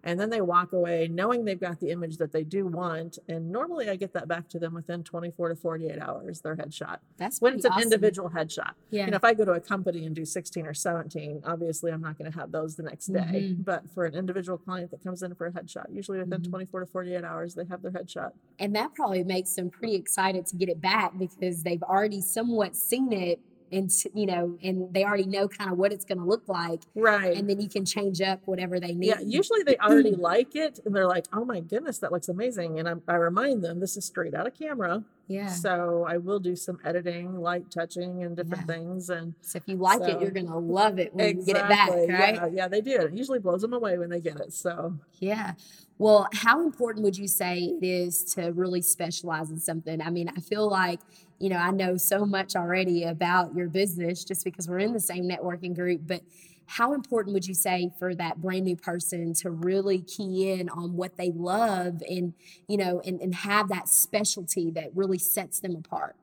And 0.07 0.21
then 0.21 0.29
they 0.31 0.41
walk 0.43 0.73
away 0.73 1.09
knowing 1.11 1.45
they've 1.45 1.59
got 1.59 1.81
the 1.81 1.91
image 1.91 2.19
that 2.19 2.31
they 2.31 2.45
do 2.45 2.67
want. 2.67 3.19
And 3.29 3.51
normally 3.51 3.89
I 3.89 3.97
get 3.97 4.13
that 4.13 4.29
back 4.29 4.49
to 4.51 4.59
them 4.59 4.75
within 4.75 5.03
24 5.03 5.49
to 5.49 5.57
48 5.57 5.99
hours, 5.99 6.41
their 6.43 6.55
headshot. 6.57 6.99
That's 7.17 7.41
When 7.41 7.55
it's 7.55 7.65
an 7.65 7.73
awesome. 7.73 7.85
individual 7.85 8.29
headshot. 8.31 8.73
Yeah. 8.91 9.07
You 9.07 9.11
know, 9.13 9.17
if 9.17 9.25
I 9.25 9.33
go 9.35 9.45
to 9.47 9.53
a 9.53 9.61
company 9.61 10.05
and 10.05 10.15
do 10.15 10.25
16 10.27 10.67
or 10.67 10.75
17, 10.75 11.43
obviously 11.47 11.91
I'm 11.91 12.03
not 12.03 12.19
going 12.19 12.31
to 12.31 12.39
have 12.39 12.53
those 12.53 12.77
the 12.77 12.83
next 12.83 13.07
day. 13.07 13.55
Mhm. 13.57 13.65
But 13.65 13.89
for 13.91 14.05
an 14.05 14.15
individual 14.15 14.59
client 14.59 14.91
that 14.91 15.03
comes 15.03 15.23
in 15.23 15.35
for 15.35 15.47
a 15.47 15.53
headshot, 15.53 15.87
usually 15.91 16.19
within 16.19 16.43
Mhm. 16.43 16.51
24 16.51 16.81
to 16.81 16.87
48 16.87 17.25
hours, 17.25 17.55
they 17.55 17.65
have 17.65 17.83
their 17.83 17.91
headshot. 17.93 18.33
and 18.61 18.75
that 18.77 18.95
probably 18.95 19.25
makes 19.25 19.55
them 19.55 19.69
pretty 19.71 19.95
excited 19.95 20.47
to 20.47 20.55
get 20.57 20.69
it 20.69 20.81
back 20.81 21.19
because 21.19 21.63
they've 21.65 21.83
already 21.83 22.21
somewhat 22.21 22.77
seen 22.77 23.13
it 23.13 23.41
and 23.75 23.91
you 24.15 24.27
know, 24.27 24.57
and 24.63 24.93
they 24.93 25.05
already 25.05 25.27
know 25.27 25.49
kind 25.49 25.71
of 25.71 25.77
what 25.79 25.93
it's 25.93 26.05
going 26.05 26.19
to 26.19 26.25
look 26.25 26.49
like, 26.49 26.83
right? 26.95 27.37
And 27.37 27.49
then 27.49 27.61
you 27.61 27.69
can 27.69 27.85
change 27.85 28.21
up 28.21 28.41
whatever 28.45 28.79
they 28.79 28.95
need. 28.95 29.09
Yeah, 29.09 29.21
usually 29.21 29.63
they 29.63 29.77
already 29.83 30.13
like 30.13 30.55
it, 30.55 30.81
and 30.85 30.95
they're 30.95 31.09
like, 31.09 31.27
"Oh 31.33 31.45
my 31.45 31.61
goodness, 31.61 31.99
that 31.99 32.13
looks 32.13 32.29
amazing!" 32.29 32.79
And 32.79 32.89
I, 32.89 32.95
I 33.09 33.17
remind 33.17 33.63
them 33.63 33.81
this 33.81 33.97
is 33.97 34.05
straight 34.05 34.35
out 34.35 34.47
of 34.47 34.59
camera. 34.59 35.05
Yeah. 35.27 35.49
So 35.49 36.05
I 36.07 36.19
will 36.19 36.39
do 36.39 36.55
some 36.55 36.79
editing, 36.85 37.41
light 37.41 37.71
touching, 37.71 38.23
and 38.25 38.37
different 38.37 38.69
Yeah. 38.69 38.75
things. 38.75 39.09
And 39.11 39.35
So 39.41 39.57
if 39.57 39.63
you 39.67 39.77
like 39.77 40.03
it, 40.03 40.21
you're 40.21 40.31
going 40.31 40.47
to 40.49 40.59
love 40.59 40.99
it 40.99 41.15
when 41.15 41.39
you 41.39 41.45
get 41.45 41.57
it 41.57 41.69
back, 41.69 41.89
right? 41.91 42.09
Yeah, 42.09 42.47
yeah, 42.53 42.69
they 42.69 42.81
do. 42.81 43.01
It 43.03 43.15
usually 43.15 43.39
blows 43.39 43.63
them 43.63 43.73
away 43.73 43.97
when 43.99 44.11
they 44.11 44.21
get 44.21 44.39
it. 44.39 44.53
So 44.53 44.95
Yeah. 45.21 45.55
Well, 45.99 46.29
how 46.33 46.63
important 46.63 47.05
would 47.05 47.17
you 47.17 47.29
say 47.29 47.77
it 47.81 47.85
is 47.85 48.25
to 48.35 48.53
really 48.53 48.83
specialize 48.83 49.51
in 49.51 49.61
something? 49.61 50.03
I 50.03 50.11
mean, 50.11 50.29
I 50.37 50.41
feel 50.41 50.69
like, 50.69 51.01
you 51.39 51.49
know, 51.49 51.57
I 51.57 51.71
know 51.71 51.97
so 51.97 52.27
much 52.27 52.57
already 52.57 53.05
about 53.05 53.55
your 53.55 53.69
business 53.69 54.25
just 54.25 54.45
because 54.45 54.69
we're 54.69 54.81
in 54.81 54.93
the 54.93 55.01
same 55.01 55.25
networking 55.25 55.75
group, 55.75 56.03
but 56.05 56.23
how 56.67 56.93
important 56.93 57.35
would 57.35 57.47
you 57.47 57.55
say 57.55 57.91
for 57.99 58.15
that 58.15 58.41
brand 58.41 58.65
new 58.65 58.77
person 58.77 59.35
to 59.35 59.51
really 59.51 60.01
key 60.01 60.51
in 60.53 60.69
on 60.69 60.97
what 60.97 61.17
they 61.17 61.31
love 61.35 62.03
and, 62.09 62.35
you 62.69 62.77
know, 62.77 63.01
and, 63.05 63.21
and 63.21 63.35
have 63.35 63.69
that 63.69 63.89
specialty 63.89 64.71
that 64.71 64.91
really 64.95 65.19
sets 65.19 65.61
them 65.61 65.77
apart? 65.77 66.17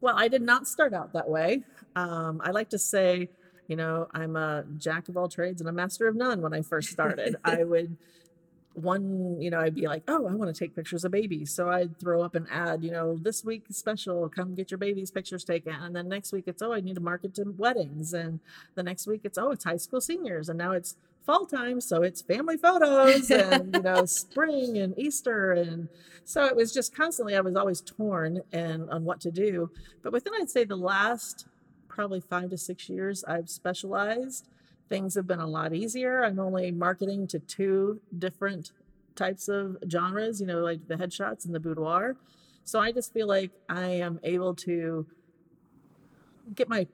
Well, 0.00 0.14
I 0.16 0.28
did 0.28 0.42
not 0.42 0.66
start 0.66 0.94
out 0.94 1.12
that 1.12 1.28
way. 1.28 1.62
Um, 1.94 2.40
I 2.44 2.50
like 2.50 2.70
to 2.70 2.78
say, 2.78 3.28
you 3.68 3.76
know, 3.76 4.08
I'm 4.12 4.36
a 4.36 4.64
jack 4.78 5.08
of 5.08 5.16
all 5.16 5.28
trades 5.28 5.60
and 5.60 5.68
a 5.68 5.72
master 5.72 6.08
of 6.08 6.16
none 6.16 6.42
when 6.42 6.52
I 6.52 6.62
first 6.62 6.90
started. 6.90 7.36
I 7.44 7.64
would 7.64 7.96
one, 8.74 9.40
you 9.40 9.50
know, 9.50 9.60
I'd 9.60 9.74
be 9.74 9.86
like, 9.86 10.02
oh, 10.08 10.26
I 10.26 10.34
want 10.34 10.54
to 10.54 10.58
take 10.58 10.74
pictures 10.74 11.04
of 11.04 11.12
babies. 11.12 11.52
So 11.52 11.68
I'd 11.68 11.98
throw 11.98 12.22
up 12.22 12.34
an 12.34 12.46
ad, 12.50 12.82
you 12.82 12.90
know, 12.90 13.16
this 13.16 13.44
week 13.44 13.64
is 13.68 13.76
special, 13.76 14.28
come 14.28 14.54
get 14.54 14.70
your 14.70 14.78
baby's 14.78 15.10
pictures 15.10 15.44
taken. 15.44 15.74
And 15.74 15.94
then 15.94 16.08
next 16.08 16.32
week 16.32 16.44
it's, 16.46 16.62
oh, 16.62 16.72
I 16.72 16.80
need 16.80 16.94
to 16.94 17.00
market 17.00 17.34
to 17.34 17.44
weddings. 17.56 18.14
And 18.14 18.40
the 18.74 18.82
next 18.82 19.06
week 19.06 19.22
it's, 19.24 19.38
oh, 19.38 19.50
it's 19.50 19.64
high 19.64 19.76
school 19.76 20.00
seniors. 20.00 20.48
And 20.48 20.58
now 20.58 20.72
it's 20.72 20.96
fall 21.24 21.46
time. 21.46 21.80
So 21.80 22.02
it's 22.02 22.22
family 22.22 22.56
photos 22.56 23.30
and, 23.30 23.74
you 23.74 23.82
know, 23.82 24.04
spring 24.06 24.78
and 24.78 24.98
Easter. 24.98 25.52
And 25.52 25.88
so 26.24 26.44
it 26.44 26.56
was 26.56 26.72
just 26.72 26.94
constantly, 26.94 27.36
I 27.36 27.40
was 27.40 27.56
always 27.56 27.80
torn 27.80 28.42
and 28.52 28.88
on 28.90 29.04
what 29.04 29.20
to 29.20 29.30
do. 29.30 29.70
But 30.02 30.12
within, 30.12 30.32
I'd 30.40 30.50
say 30.50 30.64
the 30.64 30.76
last 30.76 31.46
probably 31.88 32.20
five 32.20 32.50
to 32.50 32.58
six 32.58 32.88
years, 32.88 33.22
I've 33.24 33.50
specialized 33.50 34.48
things 34.88 35.14
have 35.14 35.26
been 35.26 35.40
a 35.40 35.46
lot 35.46 35.74
easier. 35.74 36.24
I'm 36.24 36.38
only 36.38 36.70
marketing 36.70 37.26
to 37.28 37.38
two 37.38 38.00
different 38.18 38.72
types 39.14 39.48
of 39.48 39.76
genres, 39.90 40.40
you 40.40 40.46
know, 40.46 40.60
like 40.60 40.86
the 40.88 40.94
headshots 40.94 41.44
and 41.44 41.54
the 41.54 41.60
boudoir. 41.60 42.16
So 42.64 42.80
I 42.80 42.92
just 42.92 43.12
feel 43.12 43.26
like 43.26 43.50
I 43.68 43.86
am 43.86 44.20
able 44.22 44.54
to 44.56 45.06
get 46.54 46.68
my 46.68 46.86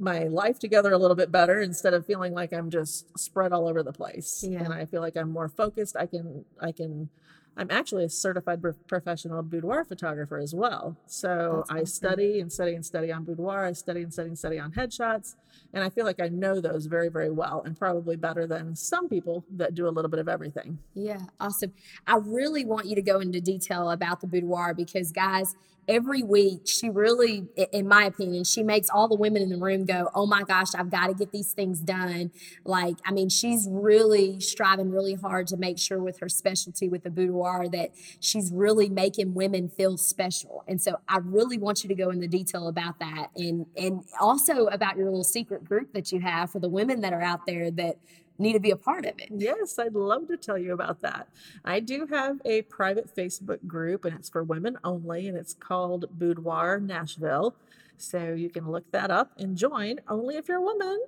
my 0.00 0.24
life 0.24 0.58
together 0.58 0.92
a 0.92 0.98
little 0.98 1.14
bit 1.14 1.30
better 1.30 1.60
instead 1.60 1.94
of 1.94 2.04
feeling 2.04 2.34
like 2.34 2.52
I'm 2.52 2.68
just 2.68 3.16
spread 3.16 3.52
all 3.52 3.68
over 3.68 3.82
the 3.82 3.92
place. 3.92 4.44
Yeah. 4.46 4.64
And 4.64 4.74
I 4.74 4.86
feel 4.86 5.00
like 5.00 5.16
I'm 5.16 5.30
more 5.30 5.48
focused. 5.48 5.96
I 5.96 6.06
can 6.06 6.44
I 6.60 6.72
can 6.72 7.08
I'm 7.56 7.70
actually 7.70 8.04
a 8.04 8.08
certified 8.08 8.60
pro- 8.60 8.72
professional 8.88 9.42
boudoir 9.42 9.84
photographer 9.84 10.38
as 10.38 10.54
well. 10.54 10.96
So 11.06 11.64
That's 11.68 11.80
I 11.80 11.84
study 11.84 12.40
and 12.40 12.52
study 12.52 12.74
and 12.74 12.84
study 12.84 13.12
on 13.12 13.24
boudoir. 13.24 13.64
I 13.64 13.72
study 13.72 14.02
and 14.02 14.12
study 14.12 14.28
and 14.28 14.38
study 14.38 14.58
on 14.58 14.72
headshots. 14.72 15.36
And 15.72 15.82
I 15.82 15.88
feel 15.88 16.04
like 16.04 16.20
I 16.20 16.28
know 16.28 16.60
those 16.60 16.86
very, 16.86 17.08
very 17.08 17.30
well 17.30 17.62
and 17.64 17.78
probably 17.78 18.16
better 18.16 18.46
than 18.46 18.74
some 18.74 19.08
people 19.08 19.44
that 19.56 19.74
do 19.74 19.88
a 19.88 19.90
little 19.90 20.10
bit 20.10 20.20
of 20.20 20.28
everything. 20.28 20.78
Yeah, 20.94 21.20
awesome. 21.40 21.72
I 22.06 22.16
really 22.16 22.64
want 22.64 22.86
you 22.86 22.94
to 22.96 23.02
go 23.02 23.20
into 23.20 23.40
detail 23.40 23.90
about 23.90 24.20
the 24.20 24.26
boudoir 24.26 24.74
because, 24.74 25.12
guys, 25.12 25.54
every 25.88 26.22
week 26.22 26.62
she 26.66 26.88
really, 26.88 27.46
in 27.72 27.86
my 27.86 28.04
opinion, 28.04 28.44
she 28.44 28.62
makes 28.62 28.88
all 28.88 29.08
the 29.08 29.14
women 29.14 29.42
in 29.42 29.48
the 29.48 29.56
room 29.58 29.84
go, 29.84 30.10
Oh 30.14 30.26
my 30.26 30.42
gosh, 30.42 30.74
I've 30.76 30.90
got 30.90 31.08
to 31.08 31.14
get 31.14 31.32
these 31.32 31.52
things 31.52 31.80
done. 31.80 32.30
Like, 32.64 32.96
I 33.04 33.12
mean, 33.12 33.28
she's 33.28 33.68
really 33.70 34.40
striving 34.40 34.90
really 34.90 35.14
hard 35.14 35.46
to 35.48 35.56
make 35.56 35.78
sure 35.78 35.98
with 35.98 36.20
her 36.20 36.28
specialty 36.28 36.88
with 36.88 37.02
the 37.02 37.10
boudoir 37.10 37.43
that 37.70 37.90
she's 38.20 38.50
really 38.52 38.88
making 38.88 39.34
women 39.34 39.68
feel 39.68 39.96
special. 39.96 40.64
And 40.66 40.80
so 40.80 40.98
I 41.08 41.18
really 41.18 41.58
want 41.58 41.82
you 41.82 41.88
to 41.88 41.94
go 41.94 42.10
into 42.10 42.26
detail 42.26 42.68
about 42.68 42.98
that 43.00 43.28
and 43.36 43.66
and 43.76 44.04
also 44.20 44.66
about 44.66 44.96
your 44.96 45.06
little 45.06 45.24
secret 45.24 45.64
group 45.64 45.92
that 45.92 46.12
you 46.12 46.20
have 46.20 46.50
for 46.50 46.58
the 46.58 46.68
women 46.68 47.00
that 47.00 47.12
are 47.12 47.22
out 47.22 47.46
there 47.46 47.70
that 47.72 47.96
need 48.38 48.54
to 48.54 48.60
be 48.60 48.70
a 48.70 48.76
part 48.76 49.04
of 49.06 49.14
it. 49.18 49.28
Yes, 49.30 49.78
I'd 49.78 49.94
love 49.94 50.28
to 50.28 50.36
tell 50.36 50.58
you 50.58 50.72
about 50.72 51.00
that. 51.02 51.28
I 51.64 51.80
do 51.80 52.06
have 52.10 52.40
a 52.44 52.62
private 52.62 53.14
Facebook 53.14 53.66
group 53.66 54.04
and 54.04 54.14
it's 54.14 54.28
for 54.28 54.42
women 54.42 54.78
only 54.82 55.28
and 55.28 55.36
it's 55.36 55.54
called 55.54 56.06
Boudoir 56.18 56.80
Nashville. 56.80 57.54
So 57.96 58.32
you 58.34 58.50
can 58.50 58.70
look 58.70 58.90
that 58.92 59.10
up 59.10 59.32
and 59.38 59.56
join 59.56 60.00
only 60.08 60.36
if 60.36 60.48
you're 60.48 60.58
a 60.58 60.62
woman. 60.62 61.00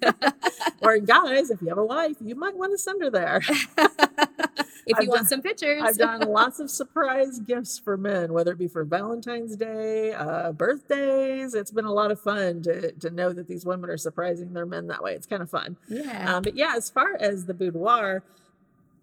or 0.82 0.98
guys, 0.98 1.50
if 1.50 1.60
you 1.60 1.68
have 1.68 1.78
a 1.78 1.84
wife, 1.84 2.16
you 2.20 2.34
might 2.34 2.56
want 2.56 2.72
to 2.72 2.78
send 2.78 3.02
her 3.02 3.10
there. 3.10 3.42
if 4.86 4.96
I've 4.96 5.02
you 5.04 5.08
want 5.08 5.20
done- 5.20 5.26
some 5.26 5.42
pictures. 5.42 5.82
I've 5.84 5.98
done 5.98 6.20
lots 6.22 6.60
of 6.60 6.70
surprise 6.70 7.38
gifts 7.40 7.78
for 7.78 7.96
men, 7.96 8.32
whether 8.32 8.52
it 8.52 8.58
be 8.58 8.68
for 8.68 8.84
Valentine's 8.84 9.56
Day, 9.56 10.12
uh, 10.12 10.52
birthdays. 10.52 11.54
It's 11.54 11.70
been 11.70 11.84
a 11.84 11.92
lot 11.92 12.10
of 12.10 12.20
fun 12.20 12.62
to, 12.62 12.92
to 12.92 13.10
know 13.10 13.32
that 13.32 13.48
these 13.48 13.64
women 13.64 13.90
are 13.90 13.96
surprising 13.98 14.52
their 14.52 14.66
men 14.66 14.86
that 14.88 15.02
way. 15.02 15.14
It's 15.14 15.26
kind 15.26 15.42
of 15.42 15.50
fun. 15.50 15.76
yeah. 15.88 16.36
Um, 16.36 16.42
but 16.42 16.56
yeah, 16.56 16.74
as 16.76 16.90
far 16.90 17.16
as 17.18 17.46
the 17.46 17.54
boudoir, 17.54 18.22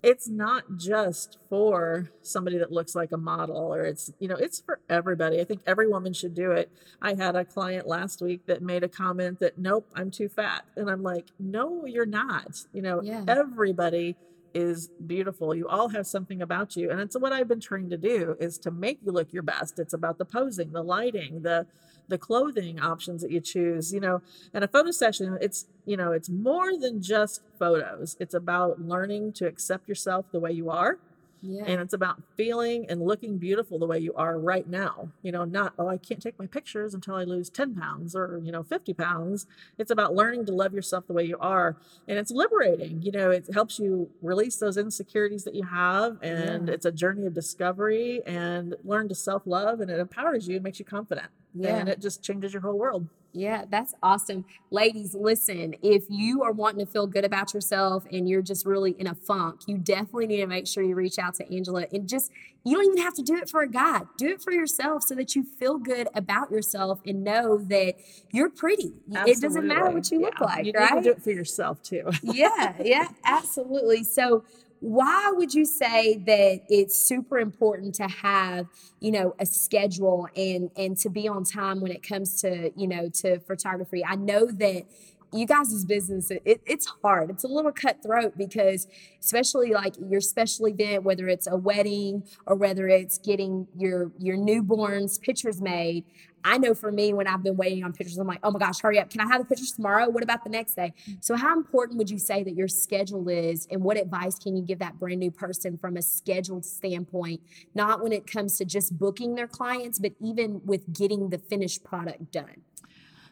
it's 0.02 0.30
not 0.30 0.64
just 0.78 1.38
for 1.50 2.10
somebody 2.22 2.58
that 2.58 2.72
looks 2.72 2.96
like 2.96 3.12
a 3.12 3.18
model 3.18 3.58
or 3.58 3.84
it's 3.84 4.12
you 4.20 4.28
know 4.28 4.36
it's 4.36 4.60
for 4.62 4.80
everybody. 4.90 5.42
I 5.42 5.44
think 5.44 5.62
every 5.68 5.88
woman 5.88 6.14
should 6.14 6.34
do 6.34 6.52
it. 6.52 6.72
I 7.02 7.16
had 7.16 7.36
a 7.36 7.44
client 7.44 7.86
last 7.88 8.22
week 8.22 8.46
that 8.46 8.62
made 8.62 8.84
a 8.84 8.88
comment 8.90 9.40
that 9.40 9.58
nope 9.58 9.88
i'm 9.96 10.10
too 10.12 10.30
fat. 10.30 10.64
And 10.78 10.90
i'm 10.90 11.04
like 11.04 11.28
no 11.40 11.86
you're 11.86 12.06
not. 12.06 12.64
You 12.74 12.82
know 12.82 13.02
Yeah. 13.02 13.24
everybody 13.28 14.16
is 14.54 14.90
beautiful. 15.06 15.54
You 15.54 15.68
all 15.68 15.90
have 15.90 16.08
something 16.08 16.42
about 16.42 16.76
you. 16.76 16.90
And 16.92 17.00
it's 17.02 17.18
what 17.20 17.34
i've 17.34 17.48
been 17.50 17.60
trained 17.60 17.92
to 17.92 17.98
do 17.98 18.36
is 18.40 18.58
to 18.60 18.72
make 18.72 19.00
you 19.06 19.12
look 19.12 19.34
your 19.34 19.44
best. 19.44 19.80
It's 19.80 19.94
about 19.94 20.18
the 20.18 20.26
posing 20.26 20.72
the 20.72 20.82
lighting 20.84 21.42
the 21.42 21.68
the 22.10 22.18
clothing 22.18 22.80
options 22.80 23.22
that 23.22 23.32
you 23.32 23.40
choose 23.40 23.94
you 23.94 24.00
know 24.00 24.22
and 24.54 24.64
a 24.64 24.68
photo 24.68 24.92
session 24.92 25.38
it's 25.42 25.66
you 25.86 25.96
know 25.98 26.12
it's 26.12 26.30
more 26.30 26.78
than 26.78 27.02
just 27.02 27.42
photos 27.58 28.18
it's 28.20 28.34
about 28.34 28.82
learning 28.82 29.32
to 29.34 29.46
accept 29.48 29.88
yourself 29.88 30.26
the 30.32 30.40
way 30.40 30.52
you 30.52 30.70
are 30.70 30.98
yeah. 31.42 31.64
and 31.66 31.80
it's 31.80 31.94
about 31.94 32.22
feeling 32.36 32.86
and 32.90 33.02
looking 33.02 33.38
beautiful 33.38 33.80
the 33.80 33.86
way 33.86 33.98
you 34.00 34.14
are 34.16 34.38
right 34.38 34.68
now 34.68 35.10
you 35.22 35.32
know 35.32 35.46
not 35.46 35.74
oh 35.80 35.88
i 35.88 35.98
can't 35.98 36.22
take 36.22 36.38
my 36.38 36.46
pictures 36.48 36.94
until 36.94 37.16
i 37.16 37.24
lose 37.24 37.50
10 37.50 37.76
pounds 37.76 38.16
or 38.16 38.42
you 38.44 38.52
know 38.52 38.64
50 38.64 38.94
pounds 38.94 39.48
it's 39.78 39.92
about 39.92 40.14
learning 40.14 40.46
to 40.46 40.52
love 40.52 40.74
yourself 40.74 41.08
the 41.08 41.14
way 41.14 41.24
you 41.24 41.38
are 41.40 41.78
and 42.08 42.18
it's 42.18 42.32
liberating 42.32 43.02
you 43.02 43.12
know 43.12 43.32
it 43.32 43.46
helps 43.54 43.80
you 43.80 44.10
release 44.22 44.58
those 44.58 44.78
insecurities 44.78 45.44
that 45.44 45.56
you 45.56 45.64
have 45.64 46.18
and 46.22 46.68
Yeah. 46.68 46.74
it's 46.74 46.86
a 46.86 46.92
journey 46.92 47.26
of 47.26 47.34
discovery 47.34 48.22
and 48.26 48.76
learn 48.84 49.08
to 49.10 49.16
self-love 49.16 49.80
and 49.80 49.90
it 49.90 50.00
empowers 50.00 50.48
you 50.48 50.56
and 50.56 50.64
makes 50.64 50.80
you 50.80 50.86
confident 50.86 51.30
Yeah. 51.54 51.78
and 51.78 51.90
it 51.90 52.00
just 52.00 52.24
changes 52.24 52.54
your 52.54 52.62
whole 52.62 52.78
world 52.78 53.08
Yeah, 53.32 53.66
that's 53.70 53.94
awesome. 54.02 54.46
Ladies, 54.72 55.16
listen, 55.16 55.76
if 55.84 56.04
you 56.10 56.42
are 56.44 56.52
wanting 56.52 56.86
to 56.86 56.92
feel 56.92 57.06
good 57.08 57.26
about 57.26 57.54
yourself 57.54 58.06
and 58.12 58.28
you're 58.28 58.42
just 58.42 58.66
really 58.66 58.92
in 58.98 59.08
a 59.08 59.14
funk, 59.16 59.62
you 59.68 59.78
definitely 59.78 60.28
need 60.28 60.38
to 60.38 60.48
make 60.48 60.66
sure 60.68 60.84
you 60.84 60.96
reach 60.96 61.20
out 61.20 61.36
to 61.36 61.54
Angela 61.54 61.86
and 61.92 62.08
just, 62.10 62.32
you 62.64 62.76
don't 62.76 62.86
even 62.86 62.98
have 63.04 63.14
to 63.16 63.22
do 63.22 63.36
it 63.36 63.48
for 63.50 63.62
a 63.62 63.70
guy. 63.70 64.02
Do 64.18 64.30
it 64.30 64.42
for 64.42 64.52
yourself 64.52 65.04
so 65.04 65.14
that 65.16 65.36
you 65.36 65.44
feel 65.44 65.78
good 65.78 66.08
about 66.16 66.50
yourself 66.52 67.02
and 67.06 67.24
know 67.24 67.58
that 67.58 67.96
you're 68.32 68.50
pretty. 68.50 68.94
It 69.12 69.42
doesn't 69.42 69.66
matter 69.68 69.92
what 69.92 70.10
you 70.12 70.22
look 70.22 70.40
like, 70.40 70.66
you 70.66 70.74
right? 70.74 71.04
do 71.04 71.12
it 71.12 71.22
for 71.22 71.32
yourself 71.32 71.82
too 71.84 72.10
yeah, 72.24 72.74
yeah, 72.84 73.08
absolutely. 73.26 74.04
So, 74.04 74.44
why 74.80 75.32
would 75.36 75.54
you 75.54 75.66
say 75.66 76.18
that 76.18 76.62
it's 76.70 76.98
super 76.98 77.38
important 77.38 77.96
to 77.96 78.08
have, 78.08 78.68
you 79.00 79.12
know, 79.12 79.36
a 79.40 79.46
schedule 79.46 80.28
and 80.36 80.72
and 80.78 80.98
to 81.00 81.10
be 81.10 81.28
on 81.28 81.44
time 81.44 81.82
when 81.82 81.92
it 81.92 82.08
comes 82.08 82.42
to, 82.42 82.72
you 82.76 82.88
know, 82.88 83.10
to 83.10 83.40
photography? 83.40 84.04
I 84.06 84.16
know 84.16 84.46
that 84.46 84.84
you 85.32 85.46
guys' 85.46 85.86
business 85.86 86.32
it, 86.32 86.62
it's 86.66 86.88
hard 87.02 87.30
it's 87.30 87.44
a 87.44 87.48
little 87.48 87.72
cutthroat 87.72 88.38
because 88.38 88.88
especially 89.20 89.72
like 89.72 89.96
your 90.10 90.22
special 90.22 90.68
event 90.68 91.04
whether 91.04 91.28
it's 91.28 91.48
a 91.48 91.56
wedding 91.56 92.24
or 92.46 92.56
whether 92.56 92.88
it's 92.88 93.18
getting 93.18 93.68
your 93.78 94.12
your 94.18 94.38
newborns 94.38 95.22
pictures 95.22 95.62
made 95.62 96.04
I 96.44 96.58
know 96.58 96.74
for 96.74 96.92
me, 96.92 97.14
when 97.14 97.28
I've 97.28 97.44
been 97.44 97.58
waiting 97.58 97.84
on 97.84 97.94
pictures, 97.94 98.18
I'm 98.18 98.28
like, 98.28 98.40
oh 98.44 98.52
my 98.52 98.60
gosh, 98.60 98.80
hurry 98.80 99.00
up. 99.00 99.10
Can 99.10 99.22
I 99.22 99.28
have 99.28 99.42
the 99.42 99.46
pictures 99.46 99.72
tomorrow? 99.72 100.10
What 100.10 100.24
about 100.24 100.44
the 100.44 100.50
next 100.50 100.76
day? 100.76 100.94
Mm. 101.08 101.24
So, 101.24 101.36
how 101.36 101.56
important 101.56 101.98
would 101.98 102.10
you 102.10 102.20
say 102.20 102.44
that 102.44 102.56
your 102.56 102.68
schedule 102.68 103.28
is? 103.30 103.68
And 103.72 103.84
what 103.84 103.98
advice 103.98 104.40
can 104.40 104.56
you 104.56 104.64
give 104.64 104.80
that 104.80 105.00
brand 105.00 105.20
new 105.20 105.32
person 105.32 105.78
from 105.78 105.98
a 105.98 106.02
scheduled 106.02 106.66
standpoint? 106.66 107.42
Not 107.76 108.02
when 108.02 108.14
it 108.14 108.26
comes 108.26 108.58
to 108.58 108.66
just 108.66 108.98
booking 108.98 109.36
their 109.36 109.48
clients, 109.48 110.00
but 110.00 110.14
even 110.22 110.62
with 110.66 110.94
getting 110.94 111.30
the 111.30 111.38
finished 111.38 111.84
product 111.84 112.32
done. 112.32 112.62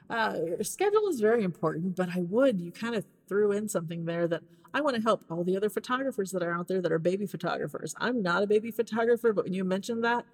Uh, 0.09 0.61
schedule 0.61 1.07
is 1.09 1.19
very 1.19 1.43
important, 1.43 1.95
but 1.95 2.09
I 2.15 2.21
would, 2.21 2.61
you 2.61 2.71
kind 2.71 2.95
of 2.95 3.05
threw 3.27 3.51
in 3.51 3.67
something 3.67 4.05
there 4.05 4.27
that 4.27 4.41
I 4.73 4.81
want 4.81 4.95
to 4.95 5.01
help 5.01 5.23
all 5.29 5.43
the 5.43 5.57
other 5.57 5.69
photographers 5.69 6.31
that 6.31 6.43
are 6.43 6.53
out 6.53 6.67
there 6.67 6.81
that 6.81 6.91
are 6.91 6.99
baby 6.99 7.25
photographers. 7.25 7.93
I'm 7.97 8.21
not 8.21 8.43
a 8.43 8.47
baby 8.47 8.71
photographer, 8.71 9.33
but 9.33 9.45
when 9.45 9.53
you 9.53 9.63
mentioned 9.63 10.03
that, 10.03 10.25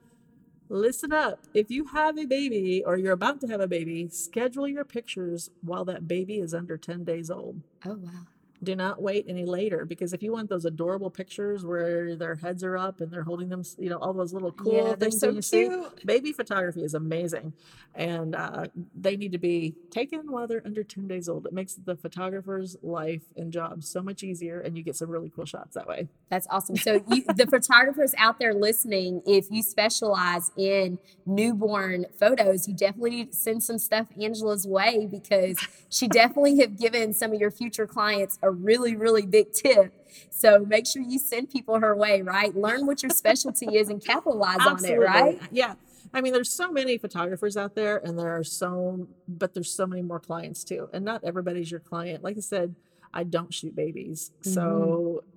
Listen 0.70 1.12
up. 1.14 1.40
If 1.54 1.70
you 1.70 1.86
have 1.86 2.18
a 2.18 2.26
baby 2.26 2.84
or 2.84 2.98
you're 2.98 3.14
about 3.14 3.42
to 3.42 3.48
have 3.48 3.60
a 3.60 3.68
baby, 3.68 4.08
schedule 4.08 4.68
your 4.68 4.84
pictures 4.84 5.52
while 5.62 5.86
that 5.86 6.08
baby 6.08 6.40
is 6.40 6.54
under 6.54 6.78
10 6.78 7.04
days 7.04 7.30
old. 7.30 7.62
Oh, 7.86 7.96
wow. 7.96 8.26
Do 8.64 8.76
not 8.76 9.02
wait 9.02 9.26
any 9.28 9.46
later 9.46 9.86
because 9.86 10.14
if 10.14 10.24
you 10.24 10.32
want 10.32 10.50
those 10.50 10.66
adorable 10.66 11.10
pictures 11.10 11.66
where 11.66 12.16
their 12.16 12.36
heads 12.36 12.64
are 12.64 12.78
up 12.78 13.02
and 13.02 13.12
they're 13.12 13.24
holding 13.24 13.50
them, 13.50 13.64
you 13.78 13.90
know, 13.90 13.98
all 13.98 14.14
those 14.14 14.34
little 14.34 14.52
cool 14.52 14.74
Yeah, 14.74 14.96
they're 14.96 15.10
things 15.10 15.20
so 15.20 15.28
that 15.28 15.36
you 15.36 15.42
see, 15.42 15.66
cute. 15.68 16.06
baby 16.06 16.32
photography 16.34 16.84
is 16.84 16.94
amazing. 16.94 17.54
And 17.96 18.36
uh, 18.36 18.68
they 18.96 19.18
need 19.18 19.34
to 19.34 19.38
be 19.38 19.76
taken 19.92 20.32
while 20.32 20.48
they're 20.48 20.62
under 20.66 20.84
10 20.84 21.08
days 21.08 21.30
old. 21.30 21.46
It 21.46 21.54
makes 21.54 21.76
the 21.76 21.96
photographer's 21.96 22.78
life 22.82 23.24
and 23.36 23.52
job 23.52 23.84
so 23.84 24.02
much 24.02 24.24
easier 24.24 24.60
and 24.62 24.78
you 24.78 24.84
get 24.84 24.96
some 24.96 25.10
really 25.10 25.32
cool 25.36 25.46
shots 25.46 25.76
that 25.76 25.88
way. 25.88 26.08
That's 26.30 26.48
awesome. 26.50 26.76
So, 26.78 27.04
you, 27.10 27.24
the 27.36 27.48
photographers 27.48 28.14
out 28.18 28.40
there 28.40 28.54
listening, 28.54 29.22
if 29.26 29.52
you 29.52 29.62
specialize 29.64 30.52
in 30.58 30.98
newborn 31.26 32.06
photos, 32.20 32.68
you 32.68 32.74
definitely 32.76 33.12
need 33.12 33.32
to 33.32 33.38
send 33.38 33.64
some 33.64 33.78
stuff 33.78 34.08
Angela's 34.20 34.68
way 34.68 35.08
because 35.10 35.58
she 35.90 36.08
definitely 36.08 36.60
have 36.60 36.78
given 36.80 37.14
some 37.14 37.34
of 37.34 37.40
your 37.40 37.52
future 37.52 37.88
clients 37.88 38.40
a 38.42 38.50
really, 38.54 38.96
really 38.96 39.26
big 39.26 39.52
tip. 39.52 39.94
So 40.30 40.60
make 40.60 40.86
sure 40.88 41.02
you 41.02 41.20
send 41.20 41.50
people 41.50 41.80
her 41.80 41.96
way, 41.96 42.22
right? 42.22 42.56
Learn 42.56 42.86
what 42.86 43.02
your 43.04 43.10
specialty 43.10 43.78
is 43.78 43.90
and 43.90 44.04
capitalize 44.04 44.60
on 44.66 44.84
it, 44.84 45.00
right? 45.00 45.40
Yeah. 45.52 45.76
I 46.14 46.22
mean, 46.22 46.34
there's 46.34 46.52
so 46.52 46.72
many 46.72 46.98
photographers 47.00 47.58
out 47.58 47.74
there, 47.74 47.98
and 47.98 48.20
there 48.20 48.38
are 48.38 48.44
so, 48.44 49.08
but 49.28 49.56
there's 49.56 49.74
so 49.74 49.88
many 49.88 50.04
more 50.04 50.20
clients 50.20 50.64
too. 50.64 50.90
And 50.94 51.04
not 51.04 51.24
everybody's 51.24 51.72
your 51.72 51.80
client. 51.80 52.24
Like 52.24 52.38
I 52.38 52.42
said, 52.42 52.76
I 53.14 53.24
don't 53.24 53.54
shoot 53.54 53.76
babies. 53.76 54.32
So 54.42 54.62
mm-hmm. 54.62 55.30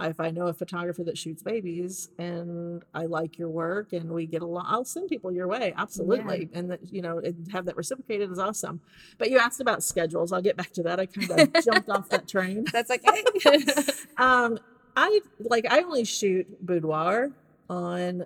If 0.00 0.20
I 0.20 0.30
know 0.30 0.46
a 0.46 0.52
photographer 0.52 1.02
that 1.04 1.18
shoots 1.18 1.42
babies 1.42 2.08
and 2.18 2.84
I 2.94 3.06
like 3.06 3.38
your 3.38 3.48
work 3.48 3.92
and 3.92 4.10
we 4.10 4.26
get 4.26 4.42
along, 4.42 4.66
I'll 4.68 4.84
send 4.84 5.08
people 5.08 5.32
your 5.32 5.48
way. 5.48 5.74
Absolutely. 5.76 6.48
And 6.52 6.70
that, 6.70 6.92
you 6.92 7.02
know, 7.02 7.20
have 7.52 7.64
that 7.66 7.76
reciprocated 7.76 8.30
is 8.30 8.38
awesome. 8.38 8.80
But 9.18 9.30
you 9.30 9.38
asked 9.38 9.60
about 9.60 9.82
schedules. 9.82 10.32
I'll 10.32 10.42
get 10.42 10.56
back 10.56 10.72
to 10.74 10.82
that. 10.84 11.00
I 11.00 11.06
kind 11.06 11.30
of 11.30 11.64
jumped 11.64 11.88
off 11.88 12.08
that 12.10 12.28
train. 12.28 12.64
That's 12.72 12.90
okay. 12.90 13.24
Um, 14.18 14.58
I 14.96 15.20
like 15.38 15.64
I 15.70 15.80
only 15.82 16.04
shoot 16.04 16.46
boudoir 16.60 17.30
on 17.70 18.24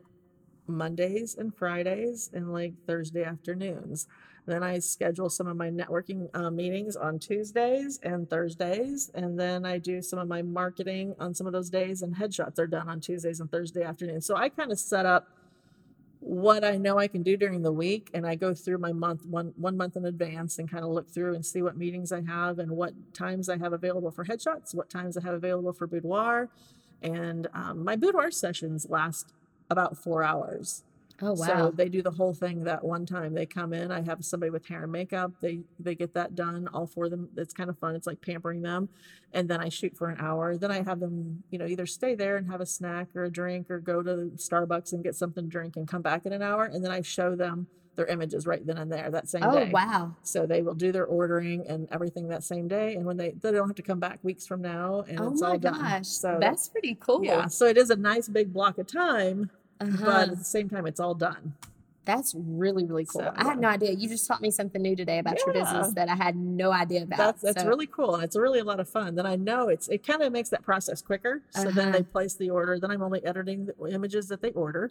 Mondays 0.66 1.36
and 1.36 1.54
Fridays 1.54 2.30
and 2.32 2.50
like 2.50 2.72
Thursday 2.86 3.24
afternoons. 3.24 4.06
Then 4.44 4.62
I 4.62 4.80
schedule 4.80 5.30
some 5.30 5.46
of 5.46 5.56
my 5.56 5.70
networking 5.70 6.28
uh, 6.34 6.50
meetings 6.50 6.96
on 6.96 7.18
Tuesdays 7.18 8.00
and 8.02 8.28
Thursdays, 8.28 9.10
and 9.14 9.38
then 9.38 9.64
I 9.64 9.78
do 9.78 10.02
some 10.02 10.18
of 10.18 10.26
my 10.26 10.42
marketing 10.42 11.14
on 11.20 11.32
some 11.32 11.46
of 11.46 11.52
those 11.52 11.70
days. 11.70 12.02
And 12.02 12.16
headshots 12.16 12.58
are 12.58 12.66
done 12.66 12.88
on 12.88 13.00
Tuesdays 13.00 13.40
and 13.40 13.50
Thursday 13.50 13.82
afternoons. 13.82 14.26
So 14.26 14.36
I 14.36 14.48
kind 14.48 14.72
of 14.72 14.80
set 14.80 15.06
up 15.06 15.28
what 16.18 16.64
I 16.64 16.76
know 16.76 16.98
I 16.98 17.08
can 17.08 17.22
do 17.24 17.36
during 17.36 17.62
the 17.62 17.72
week, 17.72 18.10
and 18.14 18.26
I 18.26 18.36
go 18.36 18.54
through 18.54 18.78
my 18.78 18.92
month 18.92 19.26
one 19.26 19.52
one 19.56 19.76
month 19.76 19.96
in 19.96 20.04
advance 20.06 20.58
and 20.58 20.70
kind 20.70 20.84
of 20.84 20.90
look 20.90 21.10
through 21.10 21.34
and 21.34 21.44
see 21.44 21.62
what 21.62 21.76
meetings 21.76 22.12
I 22.12 22.22
have 22.22 22.58
and 22.58 22.72
what 22.72 22.92
times 23.12 23.48
I 23.48 23.58
have 23.58 23.72
available 23.72 24.10
for 24.10 24.24
headshots, 24.24 24.74
what 24.74 24.88
times 24.88 25.16
I 25.16 25.22
have 25.22 25.34
available 25.34 25.72
for 25.72 25.86
boudoir, 25.86 26.48
and 27.00 27.48
um, 27.54 27.84
my 27.84 27.96
boudoir 27.96 28.30
sessions 28.30 28.88
last 28.88 29.32
about 29.68 29.96
four 29.96 30.22
hours. 30.22 30.84
Oh, 31.20 31.32
wow! 31.34 31.46
So 31.46 31.72
they 31.74 31.88
do 31.88 32.00
the 32.02 32.10
whole 32.10 32.32
thing 32.34 32.64
that 32.64 32.82
one 32.84 33.04
time. 33.06 33.34
They 33.34 33.46
come 33.46 33.72
in. 33.72 33.90
I 33.92 34.02
have 34.02 34.24
somebody 34.24 34.50
with 34.50 34.66
hair 34.66 34.84
and 34.84 34.92
makeup. 34.92 35.32
They 35.40 35.60
they 35.78 35.94
get 35.94 36.14
that 36.14 36.34
done. 36.34 36.68
All 36.72 36.86
for 36.86 37.08
them. 37.08 37.28
It's 37.36 37.52
kind 37.52 37.68
of 37.68 37.78
fun. 37.78 37.94
It's 37.94 38.06
like 38.06 38.20
pampering 38.20 38.62
them. 38.62 38.88
And 39.32 39.48
then 39.48 39.60
I 39.60 39.68
shoot 39.68 39.96
for 39.96 40.08
an 40.08 40.16
hour. 40.20 40.56
Then 40.56 40.70
I 40.70 40.82
have 40.82 41.00
them, 41.00 41.42
you 41.50 41.58
know, 41.58 41.66
either 41.66 41.86
stay 41.86 42.14
there 42.14 42.36
and 42.36 42.50
have 42.50 42.60
a 42.60 42.66
snack 42.66 43.08
or 43.14 43.24
a 43.24 43.30
drink, 43.30 43.70
or 43.70 43.80
go 43.80 44.02
to 44.02 44.30
Starbucks 44.36 44.92
and 44.92 45.02
get 45.02 45.14
something 45.16 45.44
to 45.44 45.50
drink 45.50 45.76
and 45.76 45.88
come 45.88 46.02
back 46.02 46.26
in 46.26 46.32
an 46.32 46.42
hour. 46.42 46.64
And 46.64 46.84
then 46.84 46.90
I 46.92 47.02
show 47.02 47.34
them 47.34 47.66
their 47.94 48.06
images 48.06 48.46
right 48.46 48.66
then 48.66 48.78
and 48.78 48.90
there 48.90 49.10
that 49.10 49.28
same 49.28 49.42
Oh, 49.44 49.52
day. 49.54 49.66
Oh 49.68 49.70
wow. 49.70 50.16
So 50.22 50.46
they 50.46 50.62
will 50.62 50.72
do 50.74 50.92
their 50.92 51.04
ordering 51.04 51.66
and 51.66 51.86
everything 51.92 52.28
that 52.28 52.42
same 52.42 52.66
day. 52.66 52.94
And 52.94 53.04
when 53.04 53.18
they 53.18 53.32
they 53.32 53.52
don't 53.52 53.68
have 53.68 53.76
to 53.76 53.82
come 53.82 54.00
back 54.00 54.18
weeks 54.22 54.46
from 54.46 54.62
now, 54.62 55.04
and 55.08 55.20
Oh, 55.20 55.30
it's 55.32 55.42
my 55.42 55.48
all 55.50 55.58
done. 55.58 55.74
gosh. 55.78 56.06
So 56.06 56.38
That's 56.40 56.68
pretty 56.70 56.96
cool. 57.00 57.22
yeah. 57.22 57.46
So 57.48 57.66
it 57.66 57.76
is 57.76 57.90
a 57.90 57.96
nice 57.96 58.28
big 58.28 58.50
block 58.52 58.78
of 58.78 58.86
time, 58.86 59.50
Uh-huh. 59.88 60.04
but 60.04 60.28
at 60.30 60.38
the 60.38 60.44
same 60.44 60.68
time, 60.68 60.86
it's 60.86 61.00
all 61.00 61.14
done. 61.14 61.54
That's 62.04 62.34
really, 62.36 62.84
really 62.84 63.04
cool. 63.04 63.20
So, 63.20 63.32
I 63.36 63.44
had 63.44 63.60
no 63.60 63.68
idea. 63.68 63.92
You 63.92 64.08
just 64.08 64.26
taught 64.26 64.40
me 64.42 64.50
something 64.50 64.82
new 64.82 64.96
today 64.96 65.20
about 65.20 65.38
your 65.46 65.52
business 65.54 65.92
that 65.94 66.08
I 66.08 66.16
had 66.16 66.34
no 66.34 66.72
idea 66.72 67.04
about. 67.04 67.18
That's 67.18 67.42
that's 67.42 67.62
So, 67.62 67.68
really 67.68 67.86
cool, 67.86 68.16
and 68.16 68.24
it's 68.24 68.34
really 68.34 68.58
a 68.58 68.64
lot 68.64 68.80
of 68.80 68.88
fun. 68.88 69.14
Then 69.14 69.24
I 69.24 69.36
know 69.36 69.68
it's 69.68 69.86
it 69.88 70.04
kind 70.04 70.20
of 70.20 70.32
makes 70.32 70.48
that 70.48 70.62
process 70.64 71.00
quicker. 71.00 71.42
So 71.50 71.70
then 71.70 71.88
Uh-huh. 71.90 71.98
they 71.98 72.02
place 72.02 72.34
the 72.34 72.50
order. 72.50 72.80
Then 72.80 72.90
I'm 72.90 73.02
only 73.02 73.24
editing 73.24 73.66
the 73.66 73.86
images 73.88 74.26
that 74.28 74.42
they 74.42 74.50
order, 74.50 74.90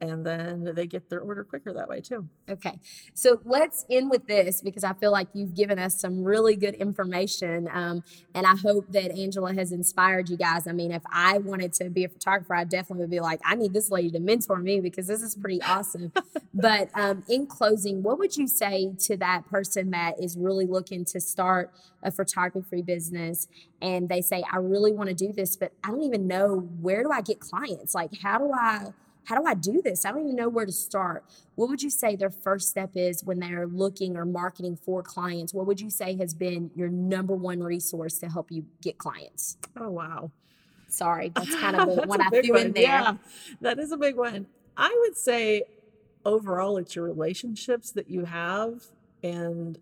and 0.00 0.24
then 0.24 0.72
they 0.74 0.86
get 0.86 1.08
their 1.10 1.20
order 1.20 1.44
quicker 1.44 1.72
that 1.72 1.88
way 1.88 2.00
too. 2.00 2.28
Okay. 2.48 2.78
So 3.14 3.40
let's 3.44 3.84
end 3.90 4.10
with 4.10 4.26
this 4.26 4.60
because 4.60 4.84
I 4.84 4.92
feel 4.94 5.10
like 5.10 5.28
you've 5.32 5.54
given 5.54 5.78
us 5.78 6.00
some 6.00 6.22
really 6.22 6.56
good 6.56 6.74
information. 6.74 7.68
Um, 7.72 8.02
and 8.34 8.46
I 8.46 8.54
hope 8.56 8.92
that 8.92 9.10
Angela 9.10 9.54
has 9.54 9.72
inspired 9.72 10.28
you 10.28 10.36
guys. 10.36 10.66
I 10.66 10.72
mean, 10.72 10.92
if 10.92 11.02
I 11.10 11.38
wanted 11.38 11.72
to 11.74 11.90
be 11.90 12.04
a 12.04 12.08
photographer, 12.08 12.54
I 12.54 12.64
definitely 12.64 13.04
would 13.04 13.10
be 13.10 13.20
like, 13.20 13.40
I 13.44 13.54
need 13.54 13.72
this 13.72 13.90
lady 13.90 14.10
to 14.10 14.20
mentor 14.20 14.58
me 14.58 14.80
because 14.80 15.06
this 15.06 15.22
is 15.22 15.34
pretty 15.34 15.62
awesome. 15.62 16.12
but 16.54 16.90
um, 16.94 17.24
in 17.28 17.46
closing, 17.46 18.02
what 18.02 18.18
would 18.18 18.36
you 18.36 18.46
say 18.46 18.92
to 19.00 19.16
that 19.16 19.46
person 19.48 19.90
that 19.90 20.22
is 20.22 20.36
really 20.36 20.66
looking 20.66 21.04
to 21.06 21.20
start 21.20 21.72
a 22.02 22.10
photography 22.10 22.82
business 22.82 23.48
and 23.80 24.08
they 24.08 24.20
say, 24.20 24.44
I 24.52 24.58
really 24.58 24.92
want 24.92 25.08
to 25.08 25.14
do 25.14 25.32
this, 25.32 25.56
but 25.56 25.72
I 25.82 25.88
don't 25.88 26.02
even 26.02 26.26
know 26.26 26.68
where 26.80 27.02
do 27.02 27.10
I 27.10 27.20
get 27.20 27.40
clients? 27.40 27.94
Like, 27.94 28.10
how 28.22 28.38
do 28.38 28.52
I? 28.52 28.92
How 29.28 29.38
do 29.38 29.44
I 29.44 29.52
do 29.54 29.82
this? 29.82 30.06
I 30.06 30.10
don't 30.10 30.22
even 30.22 30.36
know 30.36 30.48
where 30.48 30.64
to 30.64 30.72
start. 30.72 31.22
What 31.54 31.68
would 31.68 31.82
you 31.82 31.90
say 31.90 32.16
their 32.16 32.30
first 32.30 32.70
step 32.70 32.92
is 32.94 33.22
when 33.22 33.40
they're 33.40 33.66
looking 33.66 34.16
or 34.16 34.24
marketing 34.24 34.76
for 34.76 35.02
clients? 35.02 35.52
What 35.52 35.66
would 35.66 35.80
you 35.80 35.90
say 35.90 36.16
has 36.16 36.32
been 36.32 36.70
your 36.74 36.88
number 36.88 37.34
one 37.34 37.62
resource 37.62 38.18
to 38.20 38.28
help 38.28 38.50
you 38.50 38.64
get 38.80 38.96
clients? 38.96 39.58
Oh 39.76 39.90
wow, 39.90 40.30
Sorry, 40.88 41.28
that's 41.34 41.54
kind 41.56 41.76
of 41.76 41.94
the 41.94 42.02
one 42.06 42.22
I 42.22 42.30
threw 42.30 42.56
in 42.56 42.72
there. 42.72 42.84
Yeah, 42.84 43.16
that 43.60 43.78
is 43.78 43.92
a 43.92 43.98
big 43.98 44.16
one. 44.16 44.46
I 44.76 44.96
would 45.02 45.16
say 45.16 45.64
overall, 46.24 46.78
it's 46.78 46.96
your 46.96 47.04
relationships 47.04 47.90
that 47.92 48.08
you 48.10 48.24
have 48.24 48.82
and 49.22 49.78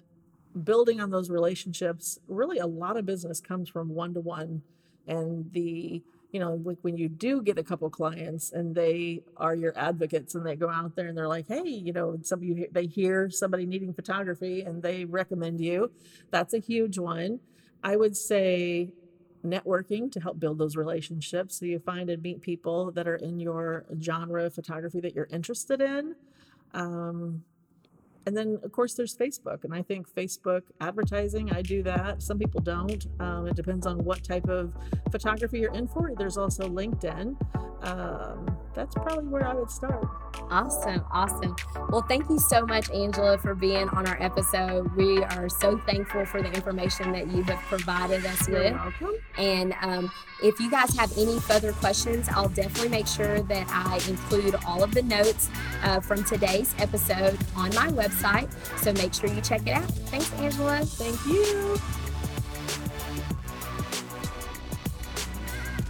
building 0.65 1.01
on 1.01 1.11
those 1.11 1.31
relationships. 1.31 2.19
Really, 2.27 2.59
a 2.59 2.67
lot 2.67 2.97
of 2.97 3.07
business 3.07 3.41
comes 3.41 3.69
from 3.69 3.91
one 3.91 4.13
to 4.15 4.21
one, 4.21 4.63
and 5.07 5.53
the 5.53 6.03
you 6.37 6.41
know 6.45 6.55
like 6.65 6.81
when 6.83 6.97
you 6.99 7.09
do 7.09 7.33
get 7.49 7.57
a 7.59 7.63
couple 7.71 7.89
clients 7.89 8.53
and 8.53 8.75
they 8.75 9.23
are 9.39 9.55
your 9.55 9.73
advocates 9.89 10.35
and 10.35 10.45
they 10.45 10.57
go 10.65 10.69
out 10.69 10.95
there 10.97 11.07
and 11.09 11.17
they're 11.17 11.35
like 11.39 11.49
hey 11.49 11.67
you 11.87 11.95
know 11.95 12.09
some 12.23 12.41
of 12.41 12.45
you 12.45 12.69
they 12.73 12.87
hear 12.99 13.31
somebody 13.31 13.65
needing 13.65 13.93
photography 14.01 14.57
and 14.61 14.83
they 14.83 15.07
recommend 15.07 15.59
you 15.61 15.91
that's 16.31 16.55
a 16.55 16.59
huge 16.59 16.99
one. 16.99 17.41
I 17.83 17.97
would 17.97 18.17
say 18.17 18.91
networking 19.45 20.11
to 20.13 20.21
help 20.21 20.41
build 20.41 20.59
those 20.59 20.77
relationships 20.77 21.59
so 21.59 21.67
you 21.67 21.79
find 21.79 22.11
and 22.11 22.23
meet 22.23 22.41
people 22.41 22.91
that 22.93 23.07
are 23.07 23.17
in 23.17 23.39
your 23.39 23.87
genre 24.03 24.45
of 24.45 24.55
photography 24.55 25.01
that 25.01 25.15
you're 25.15 25.29
interested 25.31 25.81
in. 25.81 26.17
Um, 26.75 27.45
and 28.27 28.37
then 28.37 28.59
of 28.63 28.73
course 28.73 28.95
there's 28.95 29.17
facebook 29.17 29.65
and 29.65 29.73
i 29.75 29.83
think 29.83 30.09
facebook 30.13 30.63
advertising 30.81 31.51
i 31.53 31.63
do 31.63 31.83
that. 31.83 32.23
Some 32.23 32.39
people 32.39 32.61
don't. 32.61 33.07
Um, 33.21 33.47
it 33.47 33.57
depends 33.57 33.87
on 33.87 34.03
what 34.05 34.23
type 34.23 34.49
of 34.49 34.73
photography 35.11 35.61
you're 35.61 35.75
in 35.75 35.89
for. 35.89 36.13
There's 36.17 36.37
also 36.37 36.69
linkedin. 36.69 37.37
Um, 37.83 38.57
that's 38.77 38.95
probably 38.95 39.27
where 39.27 39.47
i 39.47 39.55
would 39.55 39.71
start 39.71 40.05
Awesome, 40.51 41.05
awesome. 41.11 41.57
Well, 41.89 42.03
thank 42.03 42.29
you 42.29 42.39
so 42.39 42.65
much, 42.65 42.91
Angela, 42.91 43.37
for 43.39 43.55
being 43.55 43.89
on 43.89 44.07
our 44.07 44.21
episode. 44.23 44.95
We 44.95 45.23
are 45.25 45.49
so 45.49 45.79
thankful 45.79 46.25
for 46.25 46.41
the 46.41 46.53
information 46.53 47.13
that 47.13 47.27
you 47.29 47.43
have 47.45 47.59
provided 47.63 48.25
us 48.25 48.49
you're 48.49 48.61
with. 48.61 48.73
welcome 48.73 49.15
And 49.39 49.75
um, 49.83 50.13
if 50.43 50.61
you 50.61 50.71
guys 50.71 50.97
have 50.97 51.13
any 51.19 51.41
further 51.41 51.73
questions, 51.73 52.29
I'll 52.29 52.49
definitely 52.49 52.91
make 52.91 53.07
sure 53.07 53.41
that 53.41 53.67
I 53.71 53.97
include 54.09 54.55
all 54.67 54.85
of 54.85 54.95
the 54.95 55.03
notes 55.03 55.51
uh, 55.83 56.01
from 56.01 56.23
today's 56.25 56.75
episode 56.79 57.39
on 57.57 57.75
my 57.75 57.89
website. 57.89 58.53
So 58.79 58.93
make 58.93 59.15
sure 59.15 59.29
you 59.29 59.41
check 59.41 59.63
it 59.67 59.73
out. 59.73 59.89
Thanks, 60.11 60.33
Angela. 60.35 60.85
thank 60.85 61.27
you 61.27 62.06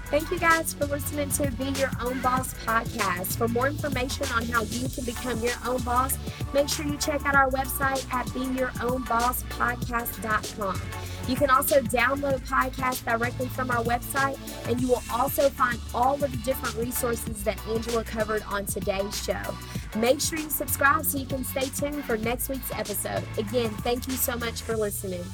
Thank 0.06 0.30
you 0.30 0.38
guys 0.38 0.72
for 0.72 0.86
listening 0.86 1.28
to 1.30 1.50
Be 1.50 1.64
Your 1.80 1.90
Own 2.00 2.20
Boss 2.20 2.54
podcast. 2.64 3.36
For 3.36 3.48
more 3.48 3.66
information 3.66 4.24
on 4.32 4.44
how 4.44 4.62
you 4.62 4.88
can 4.88 5.04
become 5.04 5.40
your 5.40 5.56
own 5.66 5.82
boss, 5.82 6.16
make 6.54 6.68
sure 6.68 6.86
you 6.86 6.96
check 6.96 7.26
out 7.26 7.34
our 7.34 7.50
website 7.50 8.06
at 8.14 8.24
beyourownbosspodcast.com. 8.28 10.80
You 11.26 11.34
can 11.34 11.50
also 11.50 11.80
download 11.80 12.38
podcasts 12.46 13.04
directly 13.04 13.48
from 13.48 13.72
our 13.72 13.82
website, 13.82 14.38
and 14.68 14.80
you 14.80 14.86
will 14.86 15.02
also 15.12 15.50
find 15.50 15.80
all 15.92 16.22
of 16.22 16.30
the 16.30 16.38
different 16.44 16.76
resources 16.76 17.42
that 17.42 17.58
Angela 17.66 18.04
covered 18.04 18.44
on 18.44 18.64
today's 18.64 19.24
show. 19.24 19.42
Make 19.96 20.20
sure 20.20 20.38
you 20.38 20.50
subscribe 20.50 21.04
so 21.04 21.18
you 21.18 21.26
can 21.26 21.42
stay 21.44 21.68
tuned 21.68 22.04
for 22.04 22.16
next 22.16 22.48
week's 22.48 22.70
episode. 22.70 23.24
Again, 23.38 23.70
thank 23.78 24.06
you 24.06 24.14
so 24.14 24.36
much 24.36 24.62
for 24.62 24.76
listening. 24.76 25.24